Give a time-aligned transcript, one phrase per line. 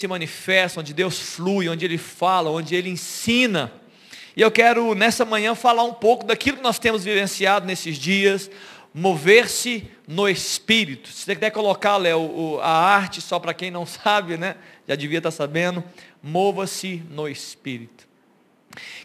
[0.00, 3.72] se manifesta, onde Deus flui, onde Ele fala, onde Ele ensina.
[4.36, 8.48] E eu quero nessa manhã falar um pouco daquilo que nós temos vivenciado nesses dias,
[8.94, 11.08] mover-se no Espírito.
[11.08, 14.54] Se você quiser colocar, Léo, a arte, só para quem não sabe, né?
[14.86, 15.82] Já devia estar sabendo.
[16.22, 18.06] Mova-se no Espírito.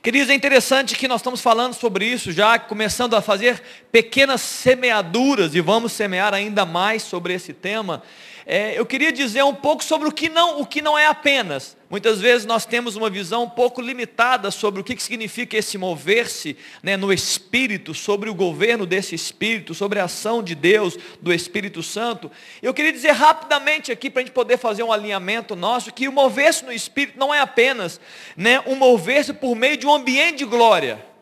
[0.03, 5.55] Queridos, é interessante que nós estamos falando sobre isso já, começando a fazer pequenas semeaduras,
[5.55, 8.03] e vamos semear ainda mais sobre esse tema
[8.45, 11.77] é, eu queria dizer um pouco sobre o que, não, o que não é apenas.
[11.89, 15.77] Muitas vezes nós temos uma visão um pouco limitada sobre o que, que significa esse
[15.77, 21.31] mover-se né, no Espírito, sobre o governo desse Espírito, sobre a ação de Deus, do
[21.31, 22.31] Espírito Santo.
[22.61, 26.11] Eu queria dizer rapidamente aqui, para a gente poder fazer um alinhamento nosso, que o
[26.11, 28.01] mover-se no Espírito não é apenas
[28.35, 31.12] né, um mover-se por meio de um ambiente de glória.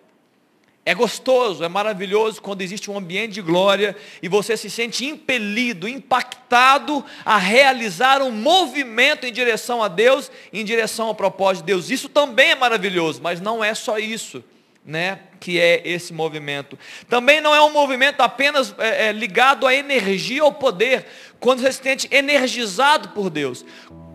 [0.84, 5.88] É gostoso, é maravilhoso quando existe um ambiente de glória e você se sente impelido,
[5.88, 11.92] impactado a realizar um movimento em direção a Deus, em direção ao propósito de Deus.
[11.92, 14.44] Isso também é maravilhoso, mas não é só isso,
[14.84, 15.20] né?
[15.40, 16.80] Que é esse movimento.
[17.08, 21.06] Também não é um movimento apenas é, é, ligado à energia ou poder.
[21.40, 23.64] Quando você se sente energizado por Deus,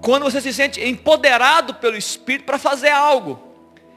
[0.03, 3.56] quando você se sente empoderado pelo Espírito para fazer algo.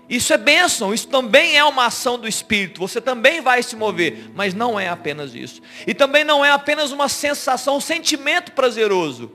[0.09, 4.31] Isso é bênção, isso também é uma ação do Espírito, você também vai se mover,
[4.33, 5.61] mas não é apenas isso.
[5.85, 9.31] E também não é apenas uma sensação, um sentimento prazeroso.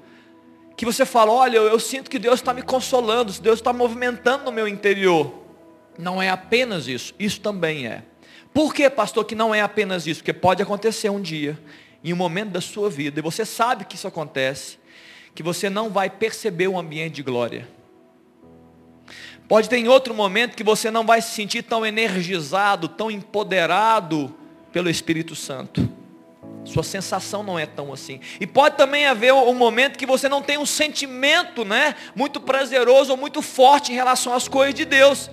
[0.76, 4.46] Que você fala, olha, eu, eu sinto que Deus está me consolando, Deus está movimentando
[4.46, 5.44] no meu interior.
[5.96, 8.02] Não é apenas isso, isso também é.
[8.52, 10.20] Por que, pastor, que não é apenas isso?
[10.20, 11.56] Porque pode acontecer um dia,
[12.02, 14.76] em um momento da sua vida, e você sabe que isso acontece,
[15.36, 17.68] que você não vai perceber o ambiente de glória
[19.46, 24.34] Pode ter em outro momento que você não vai se sentir tão energizado, tão empoderado
[24.72, 25.88] pelo Espírito Santo.
[26.64, 28.20] Sua sensação não é tão assim.
[28.40, 33.10] E pode também haver um momento que você não tem um sentimento, né, muito prazeroso
[33.10, 35.30] ou muito forte em relação às coisas de Deus.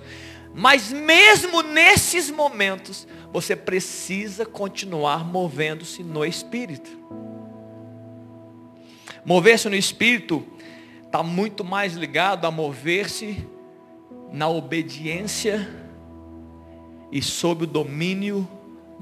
[0.54, 6.90] Mas mesmo nesses momentos, você precisa continuar movendo-se no Espírito.
[9.24, 10.46] Mover-se no Espírito
[11.06, 13.42] está muito mais ligado a mover-se
[14.32, 15.68] na obediência
[17.10, 18.48] e sob o domínio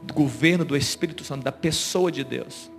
[0.02, 2.70] do governo do Espírito Santo, da pessoa de Deus.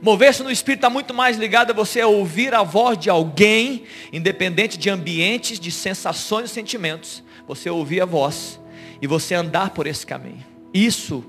[0.00, 4.78] Mover-se no Espírito está muito mais ligado a você ouvir a voz de alguém, independente
[4.78, 7.22] de ambientes, de sensações e sentimentos.
[7.46, 8.60] Você ouvir a voz
[9.02, 10.44] e você andar por esse caminho.
[10.72, 11.24] Isso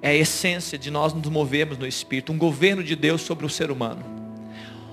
[0.00, 3.50] é a essência de nós nos movermos no Espírito, um governo de Deus sobre o
[3.50, 4.25] ser humano.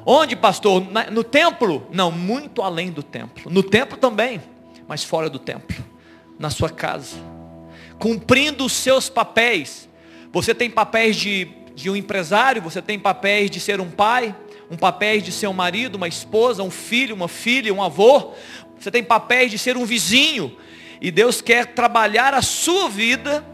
[0.05, 0.83] Onde, pastor?
[1.11, 1.87] No templo?
[1.91, 3.49] Não, muito além do templo.
[3.51, 4.41] No templo também,
[4.87, 5.75] mas fora do templo.
[6.37, 7.15] Na sua casa.
[7.97, 9.87] Cumprindo os seus papéis.
[10.31, 14.35] Você tem papéis de, de um empresário, você tem papéis de ser um pai,
[14.69, 18.33] um papéis de ser um marido, uma esposa, um filho, uma filha, um avô.
[18.77, 20.57] Você tem papéis de ser um vizinho.
[20.99, 23.45] E Deus quer trabalhar a sua vida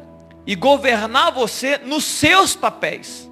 [0.47, 3.28] e governar você nos seus papéis.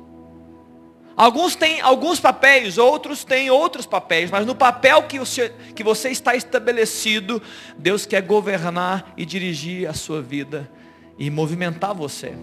[1.17, 6.09] Alguns têm alguns papéis, outros têm outros papéis, mas no papel que você, que você
[6.09, 7.41] está estabelecido,
[7.75, 10.69] Deus quer governar e dirigir a sua vida
[11.17, 12.35] e movimentar você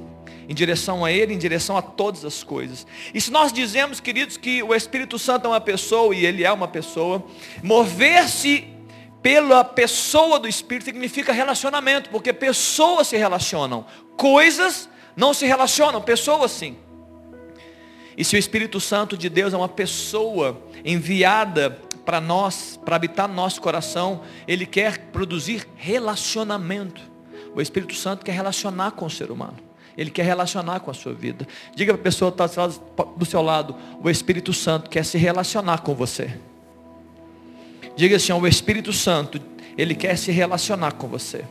[0.49, 2.85] em direção a Ele, em direção a todas as coisas.
[3.15, 6.51] E se nós dizemos, queridos, que o Espírito Santo é uma pessoa e Ele é
[6.51, 7.25] uma pessoa,
[7.63, 8.65] mover-se
[9.23, 13.87] pela pessoa do Espírito significa relacionamento, porque pessoas se relacionam,
[14.17, 16.77] coisas não se relacionam, pessoas sim.
[18.17, 21.71] E se o Espírito Santo de Deus é uma pessoa enviada
[22.05, 27.01] para nós, para habitar no nosso coração, ele quer produzir relacionamento.
[27.55, 29.57] O Espírito Santo quer relacionar com o ser humano.
[29.97, 31.47] Ele quer relacionar com a sua vida.
[31.75, 32.67] Diga para a pessoa que está
[33.17, 36.37] do seu lado, o Espírito Santo quer se relacionar com você.
[37.97, 39.41] Diga assim, o Espírito Santo,
[39.79, 41.45] ele quer se relacionar com você.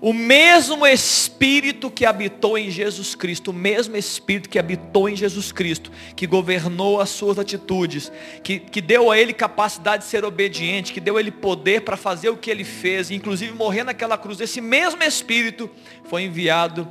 [0.00, 5.52] O mesmo Espírito que habitou em Jesus Cristo, o mesmo Espírito que habitou em Jesus
[5.52, 8.12] Cristo, que governou as suas atitudes,
[8.42, 11.96] que, que deu a ele capacidade de ser obediente, que deu a ele poder para
[11.96, 15.70] fazer o que ele fez, inclusive morrer naquela cruz, esse mesmo Espírito
[16.04, 16.88] foi enviado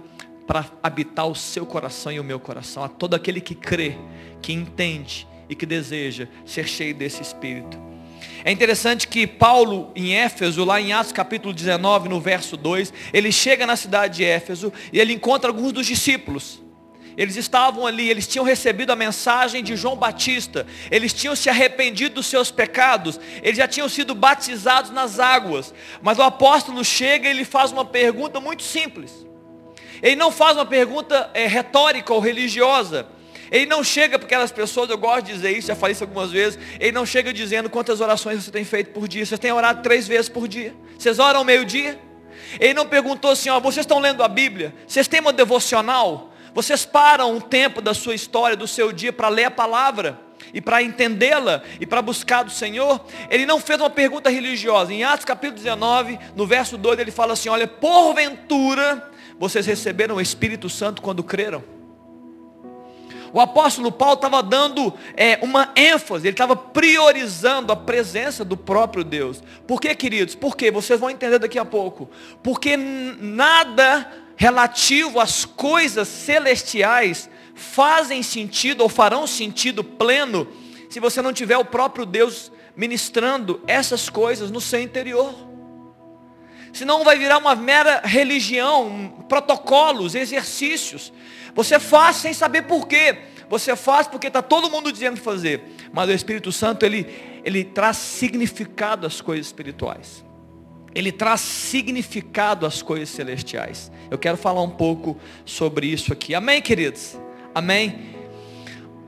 [0.47, 3.95] para habitar o seu coração e o meu coração, a todo aquele que crê,
[4.41, 7.94] que entende e que deseja ser cheio desse Espírito.
[8.45, 13.31] É interessante que Paulo, em Éfeso, lá em Atos capítulo 19, no verso 2, ele
[13.31, 16.61] chega na cidade de Éfeso e ele encontra alguns dos discípulos.
[17.17, 22.15] Eles estavam ali, eles tinham recebido a mensagem de João Batista, eles tinham se arrependido
[22.15, 25.73] dos seus pecados, eles já tinham sido batizados nas águas.
[26.03, 29.25] Mas o apóstolo chega e ele faz uma pergunta muito simples.
[30.03, 33.07] Ele não faz uma pergunta é, retórica ou religiosa.
[33.51, 36.31] Ele não chega para aquelas pessoas, eu gosto de dizer isso, já falei isso algumas
[36.31, 36.59] vezes.
[36.79, 39.25] Ele não chega dizendo quantas orações você tem feito por dia.
[39.25, 40.73] Vocês têm orado três vezes por dia.
[40.97, 41.99] Vocês oram meio-dia?
[42.59, 44.73] Ele não perguntou assim, ó, vocês estão lendo a Bíblia?
[44.87, 46.33] Vocês têm uma devocional?
[46.53, 50.25] Vocês param um tempo da sua história, do seu dia, para ler a palavra?
[50.53, 54.93] e para entendê-la e para buscar do Senhor, ele não fez uma pergunta religiosa.
[54.93, 60.21] Em Atos capítulo 19, no verso 2, ele fala assim: Olha, porventura vocês receberam o
[60.21, 61.61] Espírito Santo quando creram.
[63.35, 69.03] O apóstolo Paulo estava dando é, uma ênfase, ele estava priorizando a presença do próprio
[69.03, 69.43] Deus.
[69.67, 70.35] Por que, queridos?
[70.35, 72.09] Porque vocês vão entender daqui a pouco.
[72.41, 80.47] Porque nada relativo às coisas celestiais fazem sentido ou farão sentido pleno
[80.89, 85.35] se você não tiver o próprio Deus ministrando essas coisas no seu interior.
[86.71, 91.11] Senão vai virar uma mera religião, protocolos, exercícios.
[91.55, 93.17] Você faz sem saber por quê.
[93.49, 95.63] Você faz porque está todo mundo dizendo fazer.
[95.91, 97.07] Mas o Espírito Santo, ele,
[97.43, 100.23] ele traz significado às coisas espirituais.
[100.93, 103.91] Ele traz significado às coisas celestiais.
[104.11, 106.35] Eu quero falar um pouco sobre isso aqui.
[106.35, 107.17] Amém, queridos?
[107.53, 108.13] Amém?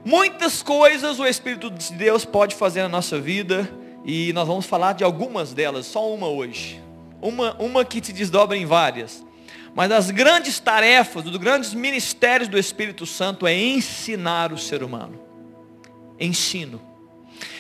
[0.06, 3.70] Muitas coisas o Espírito de Deus pode fazer na nossa vida
[4.06, 6.82] e nós vamos falar de algumas delas, só uma hoje.
[7.22, 9.26] Uma, uma que te desdobra em várias.
[9.78, 15.20] Mas as grandes tarefas, dos grandes ministérios do Espírito Santo é ensinar o ser humano.
[16.20, 16.82] Ensino.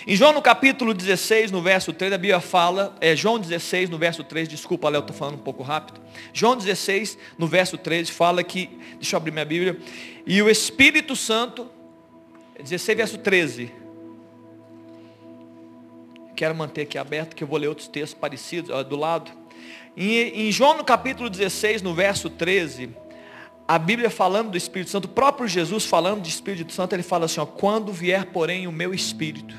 [0.07, 3.99] Em João no capítulo 16, no verso 3, a Bíblia fala, é João 16, no
[3.99, 6.01] verso 3, desculpa, Léo, estou falando um pouco rápido.
[6.33, 9.79] João 16, no verso 13, fala que, deixa eu abrir minha Bíblia,
[10.25, 11.69] e o Espírito Santo,
[12.59, 13.71] 16, verso 13.
[16.35, 19.31] Quero manter aqui aberto, que eu vou ler outros textos parecidos, do lado.
[19.95, 22.89] Em, João no capítulo 16, no verso 13,
[23.67, 27.25] a Bíblia falando do Espírito Santo, o próprio Jesus falando de Espírito Santo, ele fala
[27.25, 29.55] assim, ó, quando vier, porém, o meu Espírito,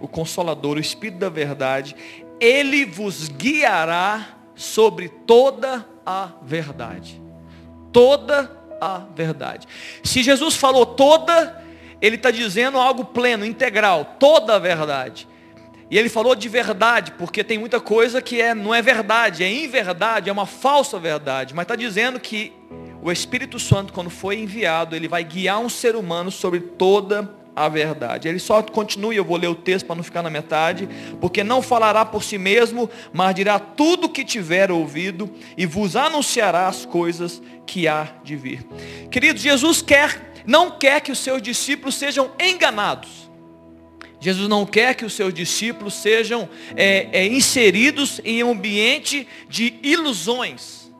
[0.00, 1.96] o Consolador, o Espírito da verdade,
[2.38, 7.20] ele vos guiará sobre toda a verdade.
[7.92, 8.50] Toda
[8.80, 9.66] a verdade.
[10.02, 11.62] Se Jesus falou toda,
[12.00, 15.28] ele está dizendo algo pleno, integral, toda a verdade.
[15.92, 19.52] E ele falou de verdade, porque tem muita coisa que é, não é verdade, é
[19.52, 21.52] inverdade, é uma falsa verdade.
[21.52, 22.50] Mas está dizendo que
[23.02, 27.68] o Espírito Santo, quando foi enviado, ele vai guiar um ser humano sobre toda a
[27.68, 28.26] verdade.
[28.26, 30.88] Ele só continua, eu vou ler o texto para não ficar na metade,
[31.20, 35.94] porque não falará por si mesmo, mas dirá tudo o que tiver ouvido e vos
[35.94, 38.66] anunciará as coisas que há de vir.
[39.10, 43.30] Queridos, Jesus quer, não quer que os seus discípulos sejam enganados.
[44.22, 49.74] Jesus não quer que os seus discípulos sejam é, é, inseridos em um ambiente de
[49.82, 50.90] ilusões.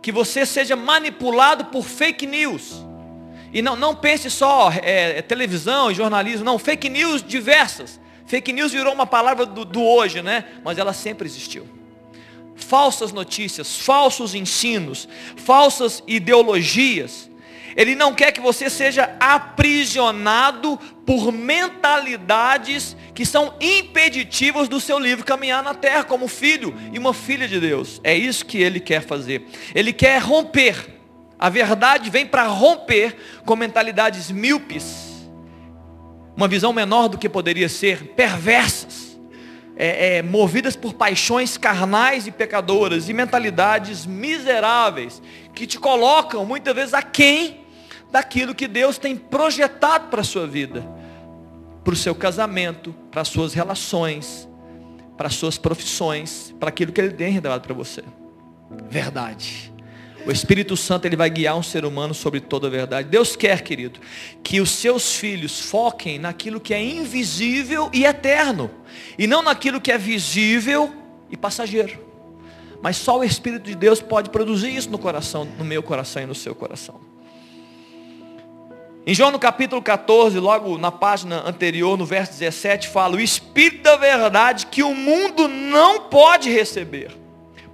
[0.00, 2.82] Que você seja manipulado por fake news
[3.52, 8.00] e não, não pense só é, é, televisão e jornalismo, não, fake news diversas.
[8.26, 10.46] Fake news virou uma palavra do, do hoje, né?
[10.64, 11.68] Mas ela sempre existiu.
[12.56, 17.30] Falsas notícias, falsos ensinos, falsas ideologias.
[17.76, 25.24] Ele não quer que você seja aprisionado por mentalidades que são impeditivas do seu livre
[25.24, 28.00] caminhar na terra como filho e uma filha de Deus.
[28.04, 29.46] É isso que ele quer fazer.
[29.74, 31.02] Ele quer romper
[31.42, 35.28] a verdade vem para romper com mentalidades míopes,
[36.36, 39.18] uma visão menor do que poderia ser, perversas,
[39.74, 45.20] é, é, movidas por paixões carnais e pecadoras e mentalidades miseráveis
[45.52, 47.61] que te colocam muitas vezes aquém
[48.12, 50.86] daquilo que Deus tem projetado para a sua vida,
[51.82, 54.46] para o seu casamento, para as suas relações,
[55.16, 58.04] para as suas profissões, para aquilo que Ele tem revelado para você.
[58.88, 59.72] Verdade.
[60.24, 63.08] O Espírito Santo ele vai guiar um ser humano sobre toda a verdade.
[63.08, 63.98] Deus quer, querido,
[64.40, 68.70] que os seus filhos foquem naquilo que é invisível e eterno,
[69.18, 70.92] e não naquilo que é visível
[71.28, 71.98] e passageiro.
[72.80, 76.26] Mas só o Espírito de Deus pode produzir isso no coração, no meu coração e
[76.26, 77.11] no seu coração.
[79.04, 83.82] Em João no capítulo 14, logo na página anterior, no verso 17, fala: O Espírito
[83.82, 87.10] da verdade que o mundo não pode receber,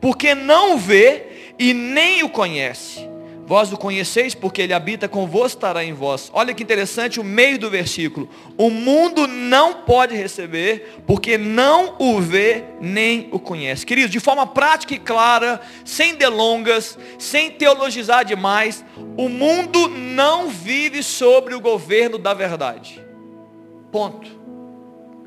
[0.00, 3.06] porque não o vê e nem o conhece.
[3.48, 6.30] Vós o conheceis porque ele habita convosco, estará em vós.
[6.34, 8.28] Olha que interessante o meio do versículo.
[8.58, 13.86] O mundo não pode receber porque não o vê nem o conhece.
[13.86, 18.84] Queridos, de forma prática e clara, sem delongas, sem teologizar demais,
[19.16, 23.02] o mundo não vive sobre o governo da verdade.
[23.90, 24.28] Ponto.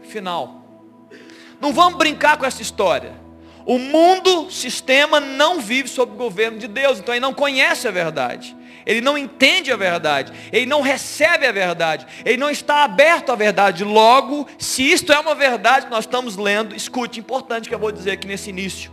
[0.03, 0.63] Final.
[1.59, 3.13] Não vamos brincar com essa história.
[3.65, 7.91] O mundo, sistema, não vive sob o governo de Deus, então ele não conhece a
[7.91, 8.55] verdade.
[8.85, 13.35] ele não entende a verdade, ele não recebe a verdade, ele não está aberto à
[13.35, 13.83] verdade.
[13.83, 17.91] Logo, se isto é uma verdade que nós estamos lendo, escute, importante que eu vou
[17.91, 18.91] dizer aqui nesse início.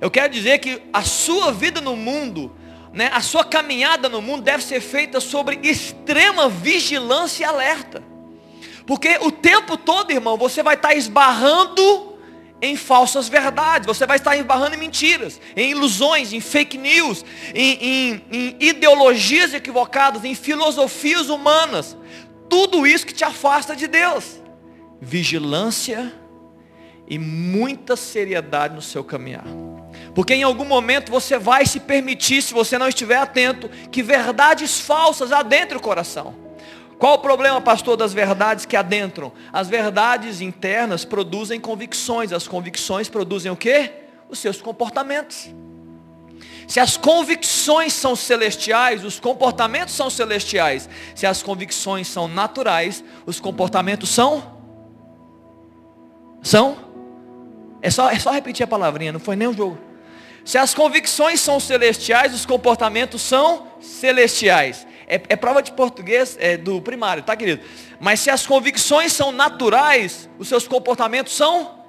[0.00, 2.54] Eu quero dizer que a sua vida no mundo,
[2.92, 8.02] né, a sua caminhada no mundo deve ser feita sobre extrema vigilância e alerta.
[8.86, 12.15] Porque o tempo todo, irmão, você vai estar esbarrando
[12.60, 17.78] em falsas verdades, você vai estar esbarrando em mentiras, em ilusões, em fake news, em,
[17.80, 21.96] em, em ideologias equivocadas, em filosofias humanas.
[22.48, 24.40] Tudo isso que te afasta de Deus.
[25.00, 26.12] Vigilância
[27.06, 29.46] e muita seriedade no seu caminhar.
[30.14, 34.80] Porque em algum momento você vai se permitir, se você não estiver atento, que verdades
[34.80, 36.45] falsas adentrem o coração.
[36.98, 39.32] Qual o problema, pastor, das verdades que adentram?
[39.52, 42.32] As verdades internas produzem convicções.
[42.32, 43.92] As convicções produzem o quê?
[44.30, 45.50] Os seus comportamentos.
[46.66, 50.88] Se as convicções são celestiais, os comportamentos são celestiais.
[51.14, 54.56] Se as convicções são naturais, os comportamentos são?
[56.42, 56.76] São?
[57.82, 59.78] É só, é só repetir a palavrinha, não foi nem um jogo.
[60.44, 64.86] Se as convicções são celestiais, os comportamentos são celestiais.
[65.06, 67.62] É, é prova de português é, do primário, tá querido?
[68.00, 71.84] Mas se as convicções são naturais, os seus comportamentos são?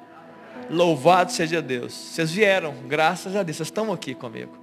[0.70, 1.94] Louvado seja Deus.
[1.94, 3.58] Vocês vieram, graças a Deus.
[3.58, 4.58] Vocês estão aqui comigo.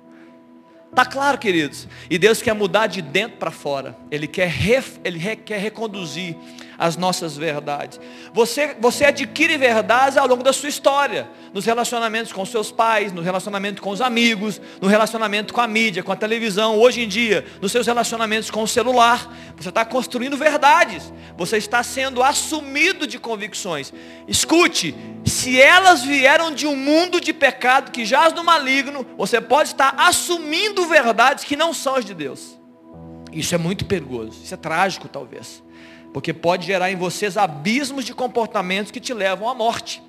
[0.94, 1.88] Tá claro, queridos?
[2.08, 3.96] E Deus quer mudar de dentro para fora.
[4.10, 6.36] Ele quer, ref, ele re, quer reconduzir
[6.78, 8.00] as nossas verdades.
[8.32, 13.22] Você, você adquire verdades ao longo da sua história, nos relacionamentos com seus pais, no
[13.22, 17.44] relacionamento com os amigos, no relacionamento com a mídia, com a televisão, hoje em dia,
[17.60, 19.32] nos seus relacionamentos com o celular.
[19.56, 23.92] Você está construindo verdades, você está sendo assumido de convicções.
[24.26, 29.70] Escute, se elas vieram de um mundo de pecado que jaz no maligno, você pode
[29.70, 32.58] estar assumindo verdades que não são as de Deus.
[33.32, 35.63] Isso é muito perigoso, isso é trágico talvez.
[36.14, 40.00] Porque pode gerar em vocês abismos de comportamentos que te levam à morte.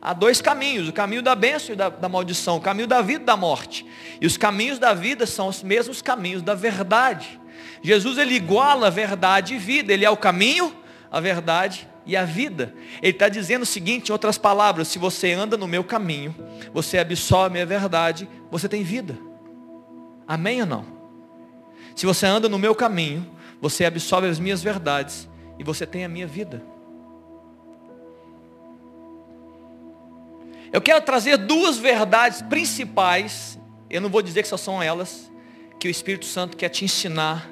[0.00, 3.22] Há dois caminhos, o caminho da bênção e da, da maldição, o caminho da vida
[3.22, 3.84] e da morte.
[4.18, 7.38] E os caminhos da vida são os mesmos caminhos da verdade.
[7.82, 10.74] Jesus ele iguala verdade e vida, ele é o caminho,
[11.12, 12.74] a verdade e a vida.
[13.02, 16.34] Ele está dizendo o seguinte, em outras palavras, se você anda no meu caminho,
[16.72, 19.18] você absorve a minha verdade, você tem vida.
[20.26, 20.86] Amém ou não?
[21.94, 25.28] Se você anda no meu caminho, você absorve as minhas verdades,
[25.60, 26.62] e você tem a minha vida.
[30.72, 35.30] Eu quero trazer duas verdades principais, eu não vou dizer que só são elas,
[35.78, 37.46] que o Espírito Santo quer te ensinar,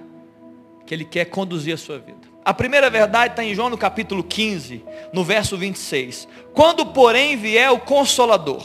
[0.86, 2.26] que Ele quer conduzir a sua vida.
[2.42, 6.26] A primeira verdade está em João no capítulo 15, no verso 26.
[6.54, 8.64] Quando, porém, vier o Consolador,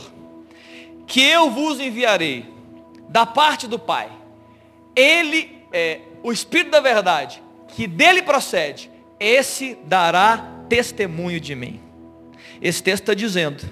[1.05, 2.45] que eu vos enviarei,
[3.09, 4.09] da parte do Pai,
[4.95, 8.92] Ele é o Espírito da verdade, que dele procede,
[9.23, 11.79] esse dará testemunho de mim.
[12.61, 13.63] Esse texto está dizendo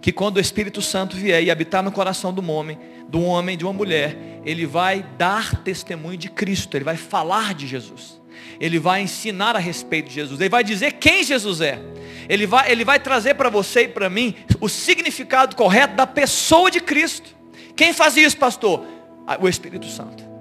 [0.00, 2.78] que quando o Espírito Santo vier e habitar no coração do homem,
[3.08, 7.66] do homem, de uma mulher, ele vai dar testemunho de Cristo, ele vai falar de
[7.66, 8.20] Jesus.
[8.60, 10.40] Ele vai ensinar a respeito de Jesus.
[10.40, 11.78] Ele vai dizer quem Jesus é.
[12.28, 16.70] Ele vai, ele vai trazer para você e para mim o significado correto da pessoa
[16.70, 17.34] de Cristo.
[17.74, 18.84] Quem faz isso, pastor?
[19.40, 20.35] O Espírito Santo.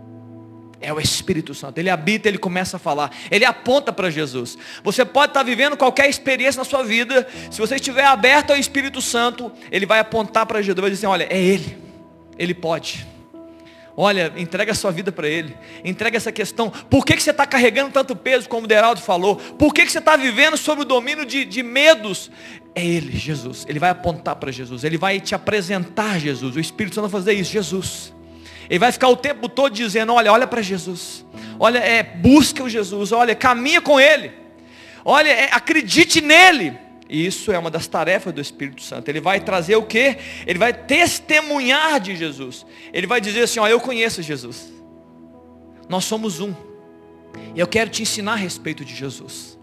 [0.81, 1.77] É o Espírito Santo.
[1.77, 3.11] Ele habita, ele começa a falar.
[3.31, 4.57] Ele aponta para Jesus.
[4.83, 7.27] Você pode estar vivendo qualquer experiência na sua vida.
[7.49, 10.81] Se você estiver aberto ao Espírito Santo, ele vai apontar para Jesus.
[10.81, 11.77] Vai dizer: Olha, é Ele.
[12.37, 13.07] Ele pode.
[13.97, 15.55] Olha, entrega a sua vida para Ele.
[15.83, 16.69] Entrega essa questão.
[16.69, 19.37] Por que, que você está carregando tanto peso, como o Deraldo falou?
[19.37, 22.29] Por que, que você está vivendo sob o domínio de, de medos?
[22.73, 23.65] É Ele, Jesus.
[23.69, 24.83] Ele vai apontar para Jesus.
[24.83, 26.57] Ele vai te apresentar Jesus.
[26.57, 27.51] O Espírito Santo vai fazer isso.
[27.51, 28.13] Jesus.
[28.69, 31.25] Ele vai ficar o tempo todo dizendo, olha, olha para Jesus.
[31.59, 33.11] Olha, é, busca o Jesus.
[33.11, 34.31] Olha, caminha com Ele.
[35.03, 36.77] Olha, é, acredite nele.
[37.07, 39.07] Isso é uma das tarefas do Espírito Santo.
[39.09, 40.17] Ele vai trazer o quê?
[40.47, 42.65] Ele vai testemunhar de Jesus.
[42.91, 44.73] Ele vai dizer assim, ó, eu conheço Jesus.
[45.87, 46.53] Nós somos um.
[47.53, 49.54] E eu quero te ensinar a respeito de Jesus.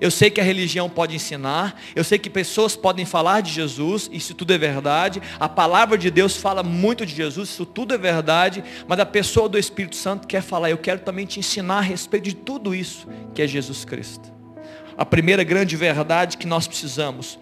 [0.00, 4.08] Eu sei que a religião pode ensinar, eu sei que pessoas podem falar de Jesus,
[4.12, 5.20] isso tudo é verdade.
[5.38, 8.62] A palavra de Deus fala muito de Jesus, isso tudo é verdade.
[8.86, 12.24] Mas a pessoa do Espírito Santo quer falar, eu quero também te ensinar a respeito
[12.24, 14.32] de tudo isso que é Jesus Cristo.
[14.96, 17.38] A primeira grande verdade que nós precisamos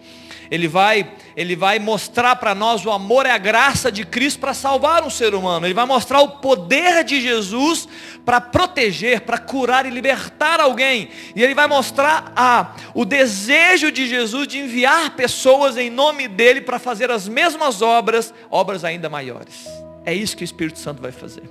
[0.49, 4.53] ele vai, ele vai mostrar para nós o amor e a graça de Cristo para
[4.53, 5.65] salvar um ser humano.
[5.65, 7.87] Ele vai mostrar o poder de Jesus
[8.25, 11.09] para proteger, para curar e libertar alguém.
[11.35, 16.61] E ele vai mostrar a, o desejo de Jesus de enviar pessoas em nome dele
[16.61, 19.67] para fazer as mesmas obras, obras ainda maiores.
[20.05, 21.49] É isso que o Espírito Santo vai fazer.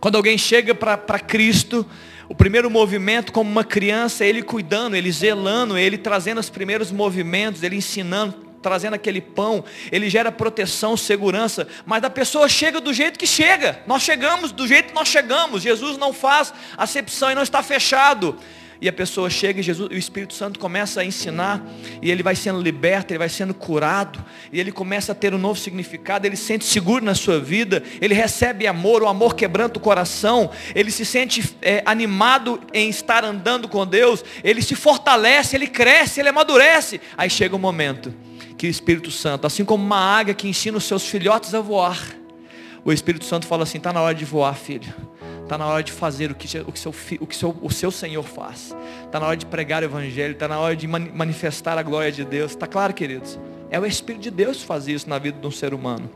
[0.00, 1.86] Quando alguém chega para Cristo,
[2.28, 6.90] o primeiro movimento, como uma criança, é ele cuidando, ele zelando, ele trazendo os primeiros
[6.90, 12.92] movimentos, ele ensinando, trazendo aquele pão, ele gera proteção, segurança, mas a pessoa chega do
[12.94, 13.80] jeito que chega.
[13.86, 15.62] Nós chegamos do jeito que nós chegamos.
[15.62, 18.38] Jesus não faz acepção e não está fechado
[18.82, 21.64] e a pessoa chega e Jesus, o Espírito Santo começa a ensinar,
[22.02, 24.22] e ele vai sendo liberto, ele vai sendo curado,
[24.52, 27.80] e ele começa a ter um novo significado, ele se sente seguro na sua vida,
[28.00, 33.24] ele recebe amor, o amor quebranta o coração, ele se sente é, animado em estar
[33.24, 37.00] andando com Deus, ele se fortalece, ele cresce, ele amadurece.
[37.16, 38.12] Aí chega o um momento
[38.58, 42.00] que o Espírito Santo, assim como uma águia que ensina os seus filhotes a voar,
[42.84, 44.92] o Espírito Santo fala assim: está na hora de voar, filho.
[45.52, 47.90] Está na hora de fazer o que, o, que, seu, o, que seu, o seu
[47.90, 48.74] Senhor faz.
[49.04, 50.32] Está na hora de pregar o Evangelho.
[50.32, 52.52] Está na hora de manifestar a glória de Deus.
[52.52, 53.38] Está claro, queridos?
[53.70, 56.10] É o Espírito de Deus que faz isso na vida de um ser humano.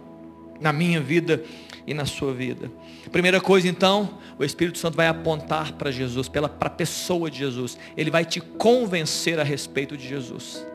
[0.58, 1.44] Na minha vida
[1.86, 2.72] e na sua vida.
[3.12, 7.76] Primeira coisa então, o Espírito Santo vai apontar para Jesus, para a pessoa de Jesus.
[7.94, 10.66] Ele vai te convencer a respeito de Jesus.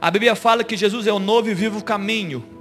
[0.00, 2.59] A Bíblia fala que Jesus é o novo e vivo caminho.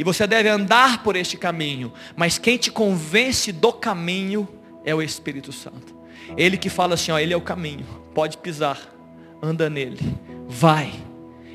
[0.00, 1.92] E você deve andar por este caminho.
[2.16, 4.48] Mas quem te convence do caminho
[4.82, 5.94] é o Espírito Santo.
[6.38, 7.84] Ele que fala assim, ó, ele é o caminho.
[8.14, 8.80] Pode pisar,
[9.42, 10.00] anda nele,
[10.48, 10.90] vai.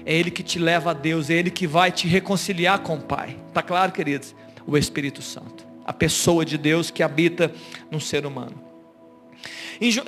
[0.06, 3.02] É ele que te leva a Deus, é ele que vai te reconciliar com o
[3.02, 3.36] Pai.
[3.52, 4.36] Tá claro, queridos?
[4.68, 7.52] O Espírito Santo, a pessoa de Deus que habita
[7.90, 8.62] no ser humano.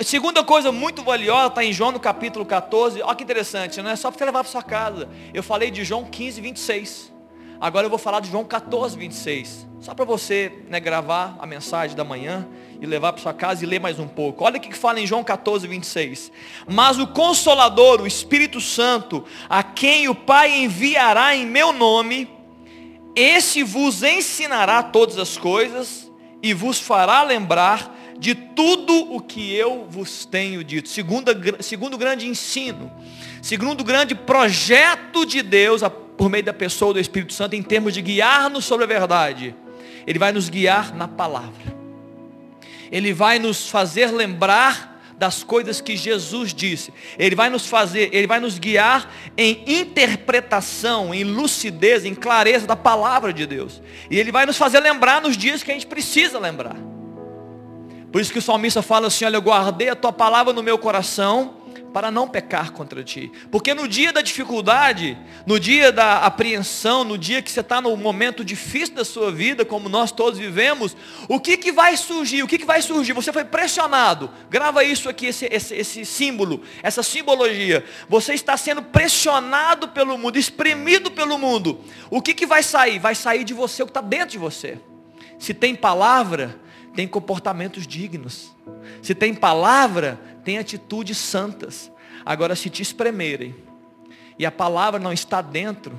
[0.04, 3.02] Segunda coisa muito valiosa está em João no capítulo 14.
[3.02, 5.08] Olha que interessante, não é só para você levar para sua casa.
[5.34, 7.17] Eu falei de João 15, 26.
[7.60, 9.66] Agora eu vou falar de João 14, 26.
[9.80, 12.46] Só para você né, gravar a mensagem da manhã
[12.80, 14.44] e levar para sua casa e ler mais um pouco.
[14.44, 16.30] Olha o que fala em João 14, 26.
[16.68, 22.30] Mas o Consolador, o Espírito Santo, a quem o Pai enviará em meu nome,
[23.16, 26.10] esse vos ensinará todas as coisas
[26.40, 30.88] e vos fará lembrar de tudo o que eu vos tenho dito.
[30.88, 32.92] Segundo, segundo grande ensino,
[33.42, 37.94] segundo grande projeto de Deus, a por meio da pessoa do Espírito Santo em termos
[37.94, 39.54] de guiar-nos sobre a verdade.
[40.04, 41.78] Ele vai nos guiar na palavra.
[42.90, 46.92] Ele vai nos fazer lembrar das coisas que Jesus disse.
[47.18, 52.76] Ele vai nos fazer, ele vai nos guiar em interpretação, em lucidez, em clareza da
[52.76, 53.80] palavra de Deus.
[54.10, 56.76] E ele vai nos fazer lembrar nos dias que a gente precisa lembrar.
[58.10, 60.78] Por isso que o salmista fala assim: Olha, eu guardei a tua palavra no meu
[60.78, 61.57] coração
[61.92, 63.30] para não pecar contra ti.
[63.50, 67.96] Porque no dia da dificuldade, no dia da apreensão, no dia que você está no
[67.96, 70.96] momento difícil da sua vida, como nós todos vivemos,
[71.28, 72.42] o que, que vai surgir?
[72.42, 73.12] O que, que vai surgir?
[73.12, 74.30] Você foi pressionado.
[74.50, 77.84] Grava isso aqui, esse, esse, esse símbolo, essa simbologia.
[78.08, 81.80] Você está sendo pressionado pelo mundo, espremido pelo mundo.
[82.10, 82.98] O que, que vai sair?
[82.98, 84.78] Vai sair de você o que está dentro de você.
[85.38, 86.58] Se tem palavra,
[86.94, 88.52] tem comportamentos dignos.
[89.02, 91.92] Se tem palavra, tem atitudes santas.
[92.24, 93.54] Agora, se te espremerem
[94.38, 95.92] e a palavra não está dentro,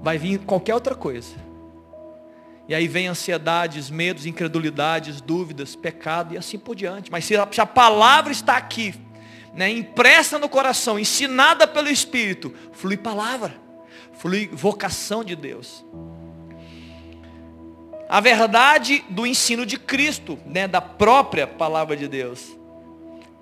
[0.00, 1.34] vai vir qualquer outra coisa.
[2.68, 7.10] E aí vem ansiedades, medos, incredulidades, dúvidas, pecado e assim por diante.
[7.10, 8.94] Mas se a, se a palavra está aqui,
[9.52, 13.56] né, impressa no coração, ensinada pelo Espírito, flui palavra,
[14.12, 15.84] flui vocação de Deus
[18.06, 22.56] a verdade do ensino de Cristo, né, da própria palavra de Deus.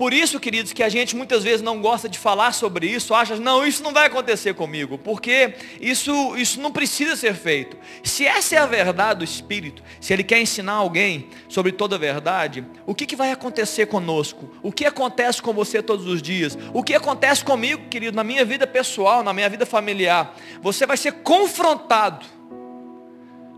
[0.02, 3.36] Por isso, queridos, que a gente muitas vezes não gosta de falar sobre isso, acha,
[3.36, 7.76] não, isso não vai acontecer comigo, porque isso, isso não precisa ser feito.
[8.02, 11.98] Se essa é a verdade do Espírito, se Ele quer ensinar alguém sobre toda a
[12.00, 14.50] verdade, o que, que vai acontecer conosco?
[14.60, 16.58] O que acontece com você todos os dias?
[16.74, 20.34] O que acontece comigo, querido, na minha vida pessoal, na minha vida familiar?
[20.60, 22.26] Você vai ser confrontado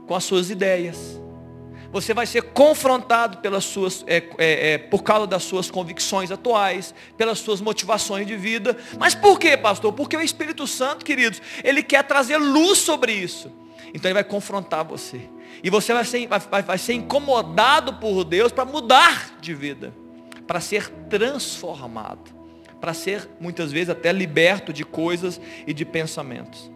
[0.07, 1.24] com as suas ideias.
[1.95, 6.93] Você vai ser confrontado pelas suas, é, é, é, por causa das suas convicções atuais,
[7.17, 8.77] pelas suas motivações de vida.
[8.99, 9.93] Mas por quê, pastor?
[9.93, 13.49] Porque o Espírito Santo, queridos, ele quer trazer luz sobre isso.
[13.95, 15.31] Então ele vai confrontar você.
[15.63, 19.95] E você vai ser, vai, vai ser incomodado por Deus para mudar de vida,
[20.49, 22.35] para ser transformado,
[22.81, 26.74] para ser muitas vezes até liberto de coisas e de pensamentos.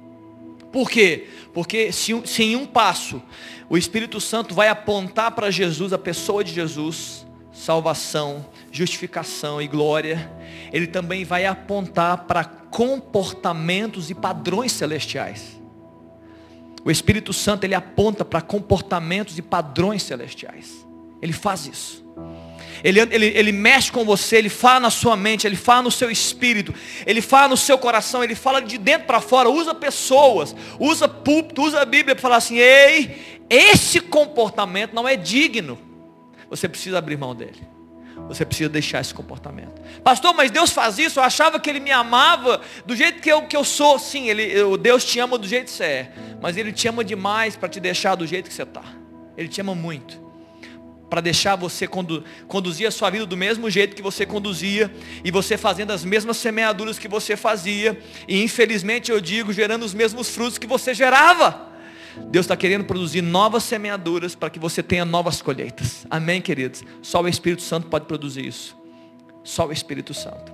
[0.72, 1.28] Por quê?
[1.52, 3.22] Porque se, se em um passo
[3.70, 10.30] o Espírito Santo vai apontar para Jesus, a pessoa de Jesus, salvação, justificação e glória,
[10.72, 15.60] ele também vai apontar para comportamentos e padrões celestiais.
[16.84, 20.86] O Espírito Santo ele aponta para comportamentos e padrões celestiais.
[21.20, 22.06] Ele faz isso.
[22.82, 26.10] Ele, ele, ele mexe com você, ele fala na sua mente, ele fala no seu
[26.10, 26.74] espírito,
[27.06, 31.62] ele fala no seu coração, ele fala de dentro para fora, usa pessoas, usa púlpito,
[31.62, 35.78] usa a Bíblia para falar assim, ei, esse comportamento não é digno.
[36.50, 37.78] Você precisa abrir mão dele.
[38.26, 39.80] Você precisa deixar esse comportamento.
[40.02, 41.18] Pastor, mas Deus faz isso?
[41.18, 43.98] Eu achava que Ele me amava do jeito que eu, que eu sou.
[43.98, 46.12] Sim, ele, eu, Deus te ama do jeito que você é.
[46.40, 48.84] Mas Ele te ama demais para te deixar do jeito que você está.
[49.36, 50.27] Ele te ama muito.
[51.08, 54.92] Para deixar você condu, conduzir a sua vida do mesmo jeito que você conduzia.
[55.24, 57.98] E você fazendo as mesmas semeaduras que você fazia.
[58.26, 61.68] E infelizmente eu digo, gerando os mesmos frutos que você gerava.
[62.26, 66.06] Deus está querendo produzir novas semeaduras para que você tenha novas colheitas.
[66.10, 66.82] Amém, queridos?
[67.00, 68.76] Só o Espírito Santo pode produzir isso.
[69.44, 70.52] Só o Espírito Santo.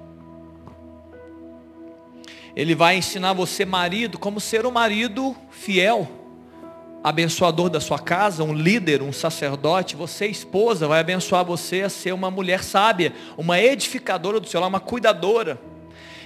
[2.55, 6.09] Ele vai ensinar você, marido, como ser um marido fiel,
[7.05, 9.95] abençoador da sua casa, um líder, um sacerdote.
[9.95, 14.69] Você, esposa, vai abençoar você a ser uma mulher sábia, uma edificadora do seu lar,
[14.69, 15.61] uma cuidadora.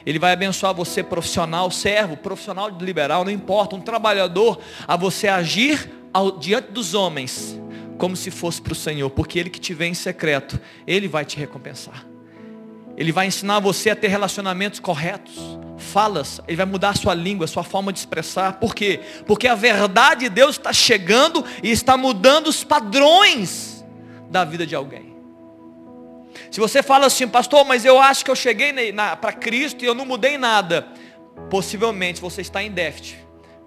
[0.06, 5.90] Ele vai abençoar você profissional, servo, profissional liberal, não importa, um trabalhador, a você agir
[6.14, 7.60] ao, diante dos homens,
[7.98, 11.24] como se fosse para o Senhor, porque Ele que te vê em secreto, Ele vai
[11.24, 12.07] te recompensar.
[12.98, 15.38] Ele vai ensinar você a ter relacionamentos corretos,
[15.76, 18.54] falas, Ele vai mudar a sua língua, a sua forma de expressar.
[18.54, 18.98] Por quê?
[19.24, 23.86] Porque a verdade de Deus está chegando e está mudando os padrões
[24.28, 25.16] da vida de alguém.
[26.50, 28.74] Se você fala assim, pastor, mas eu acho que eu cheguei
[29.20, 30.88] para Cristo e eu não mudei nada,
[31.48, 33.16] possivelmente você está em déficit.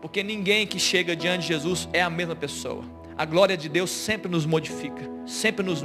[0.02, 2.84] Porque ninguém que chega diante de Jesus é a mesma pessoa.
[3.18, 5.82] A glória de Deus sempre nos modifica, sempre nos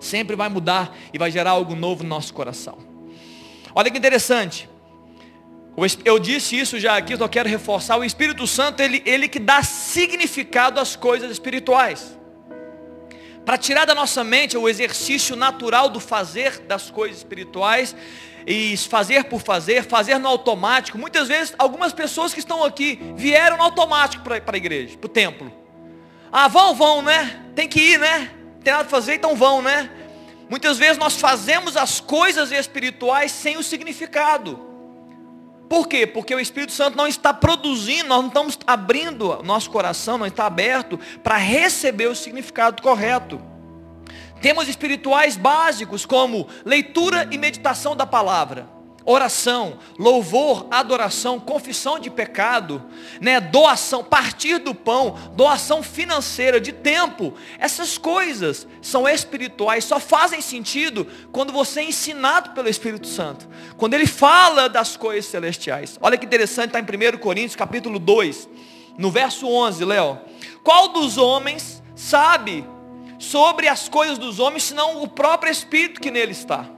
[0.00, 2.78] sempre vai mudar e vai gerar algo novo no nosso coração.
[3.74, 4.68] Olha que interessante.
[6.04, 7.96] Eu disse isso já aqui, eu quero reforçar.
[7.96, 12.18] O Espírito Santo, ele, ele que dá significado às coisas espirituais
[13.44, 17.94] para tirar da nossa mente o exercício natural do fazer das coisas espirituais
[18.46, 20.98] e fazer por fazer, fazer no automático.
[20.98, 25.10] Muitas vezes, algumas pessoas que estão aqui vieram no automático para a igreja, para o
[25.10, 25.52] templo.
[26.30, 27.42] Ah, vão, vão, né?
[27.54, 28.30] Tem que ir, né?
[28.62, 29.90] Tem nada para fazer, então vão, né?
[30.48, 34.58] Muitas vezes nós fazemos as coisas espirituais sem o significado.
[35.68, 36.06] Por quê?
[36.06, 40.44] Porque o Espírito Santo não está produzindo, nós não estamos abrindo nosso coração, não está
[40.44, 43.40] aberto para receber o significado correto.
[44.42, 52.82] Temos espirituais básicos como leitura e meditação da palavra oração, louvor, adoração, confissão de pecado,
[53.20, 57.34] né, doação, partir do pão, doação financeira, de tempo.
[57.58, 63.48] Essas coisas são espirituais, só fazem sentido quando você é ensinado pelo Espírito Santo.
[63.76, 65.98] Quando ele fala das coisas celestiais.
[66.00, 68.48] Olha que interessante, está em 1 Coríntios capítulo 2,
[68.98, 70.18] no verso 11, Léo.
[70.62, 72.64] Qual dos homens sabe
[73.18, 76.68] sobre as coisas dos homens, senão o próprio Espírito que nele está?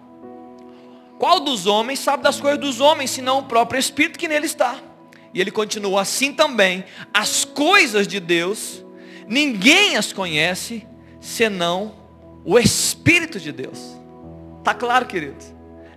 [1.25, 4.77] Qual dos homens sabe das coisas dos homens, senão o próprio Espírito que nele está?
[5.33, 6.85] E ele continua assim também,
[7.15, 8.85] as coisas de Deus,
[9.27, 10.87] ninguém as conhece,
[11.23, 11.95] senão
[12.45, 13.79] o Espírito de Deus.
[14.59, 15.47] Está claro, queridos?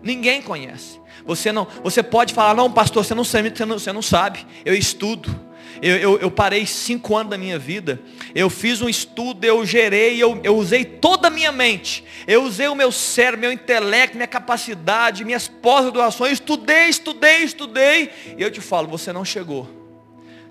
[0.01, 0.97] Ninguém conhece.
[1.25, 4.47] Você não, você pode falar, não, pastor, você não, você não, você não sabe.
[4.63, 5.37] Eu estudo.
[5.81, 8.01] Eu, eu, eu, parei cinco anos da minha vida.
[8.33, 12.03] Eu fiz um estudo, eu gerei, eu, eu usei toda a minha mente.
[12.25, 16.33] Eu usei o meu cérebro, meu intelecto, minha capacidade, minhas pós-graduações.
[16.33, 18.09] Estudei, estudei, estudei.
[18.37, 19.69] E eu te falo, você não chegou.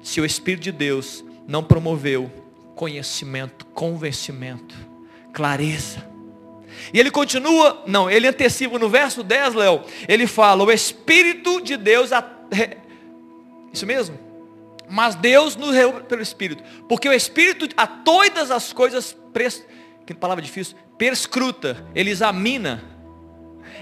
[0.02, 2.30] Se o Espírito de Deus não promoveu
[2.74, 4.74] conhecimento, convencimento,
[5.32, 6.06] clareza.
[6.92, 11.76] E ele continua, não, ele antecipa no verso 10, Léo, ele fala, o Espírito de
[11.76, 12.10] Deus,
[13.72, 14.25] isso mesmo?
[14.88, 16.62] Mas Deus nos reúne pelo Espírito.
[16.88, 19.64] Porque o Espírito a todas as coisas, pres,
[20.04, 22.84] que palavra difícil, perscruta, ele examina,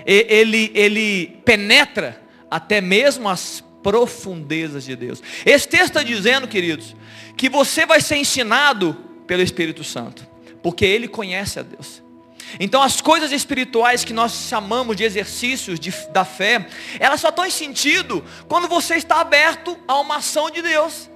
[0.06, 5.22] ele, ele penetra até mesmo as profundezas de Deus.
[5.44, 6.96] Esse texto está dizendo, queridos,
[7.36, 10.26] que você vai ser ensinado pelo Espírito Santo.
[10.62, 12.03] Porque ele conhece a Deus.
[12.58, 16.66] Então as coisas espirituais que nós chamamos de exercícios de, da fé,
[16.98, 21.10] elas só estão em sentido quando você está aberto a uma ação de Deus.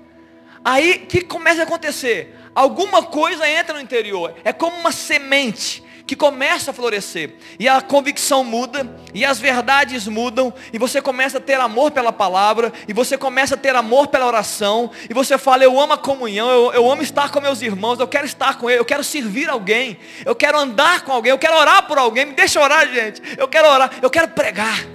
[0.65, 2.37] Aí o que começa a acontecer?
[2.55, 4.35] Alguma coisa entra no interior.
[4.45, 7.35] É como uma semente que começa a florescer.
[7.59, 12.11] E a convicção muda, e as verdades mudam, e você começa a ter amor pela
[12.11, 15.99] palavra, e você começa a ter amor pela oração, e você fala, eu amo a
[15.99, 19.05] comunhão, eu, eu amo estar com meus irmãos, eu quero estar com eles, eu quero
[19.05, 22.91] servir alguém, eu quero andar com alguém, eu quero orar por alguém, me deixa orar,
[22.91, 23.21] gente.
[23.37, 24.87] Eu quero orar, eu quero pregar.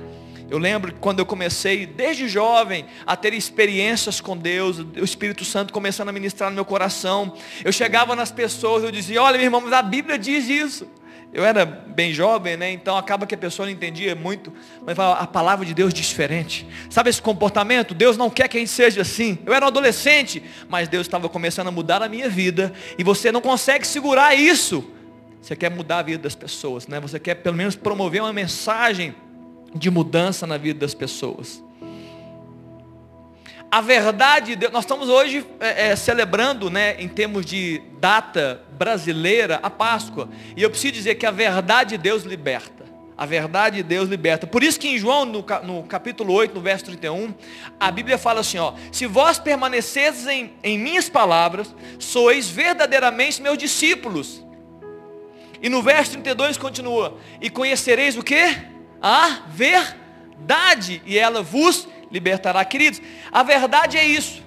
[0.49, 5.71] Eu lembro quando eu comecei, desde jovem, a ter experiências com Deus, o Espírito Santo
[5.71, 7.36] começando a ministrar no meu coração.
[7.63, 10.88] Eu chegava nas pessoas, eu dizia, olha meu irmão, mas a Bíblia diz isso.
[11.34, 12.72] Eu era bem jovem, né?
[12.72, 14.54] Então acaba que a pessoa não entendia muito.
[14.86, 16.67] Mas a palavra de Deus diz diferente.
[16.91, 17.96] Sabe esse comportamento?
[17.96, 19.39] Deus não quer que a gente seja assim.
[19.46, 22.72] Eu era um adolescente, mas Deus estava começando a mudar a minha vida.
[23.00, 24.84] E você não consegue segurar isso
[25.41, 27.00] Você quer mudar a vida das pessoas, né?
[27.00, 29.15] Você quer pelo menos promover uma mensagem
[29.74, 31.62] de mudança na vida das pessoas.
[33.73, 39.69] A verdade, nós estamos hoje é, é, celebrando, né, em termos de data brasileira, a
[39.71, 40.29] Páscoa.
[40.55, 42.86] E eu preciso dizer que a verdade de Deus liberta.
[43.17, 44.45] A verdade de Deus liberta.
[44.45, 47.33] Por isso que em João, no, no, capítulo 8, no verso 31,
[47.79, 53.57] a Bíblia fala assim, ó, se vós permaneceis em, em minhas palavras, sois verdadeiramente meus
[53.57, 54.45] discípulos.
[55.63, 58.55] E no verso 32 continua, e conhecereis o que?
[59.01, 62.63] A verdade, e ela vos libertará.
[62.63, 64.43] Queridos, a verdade é isso.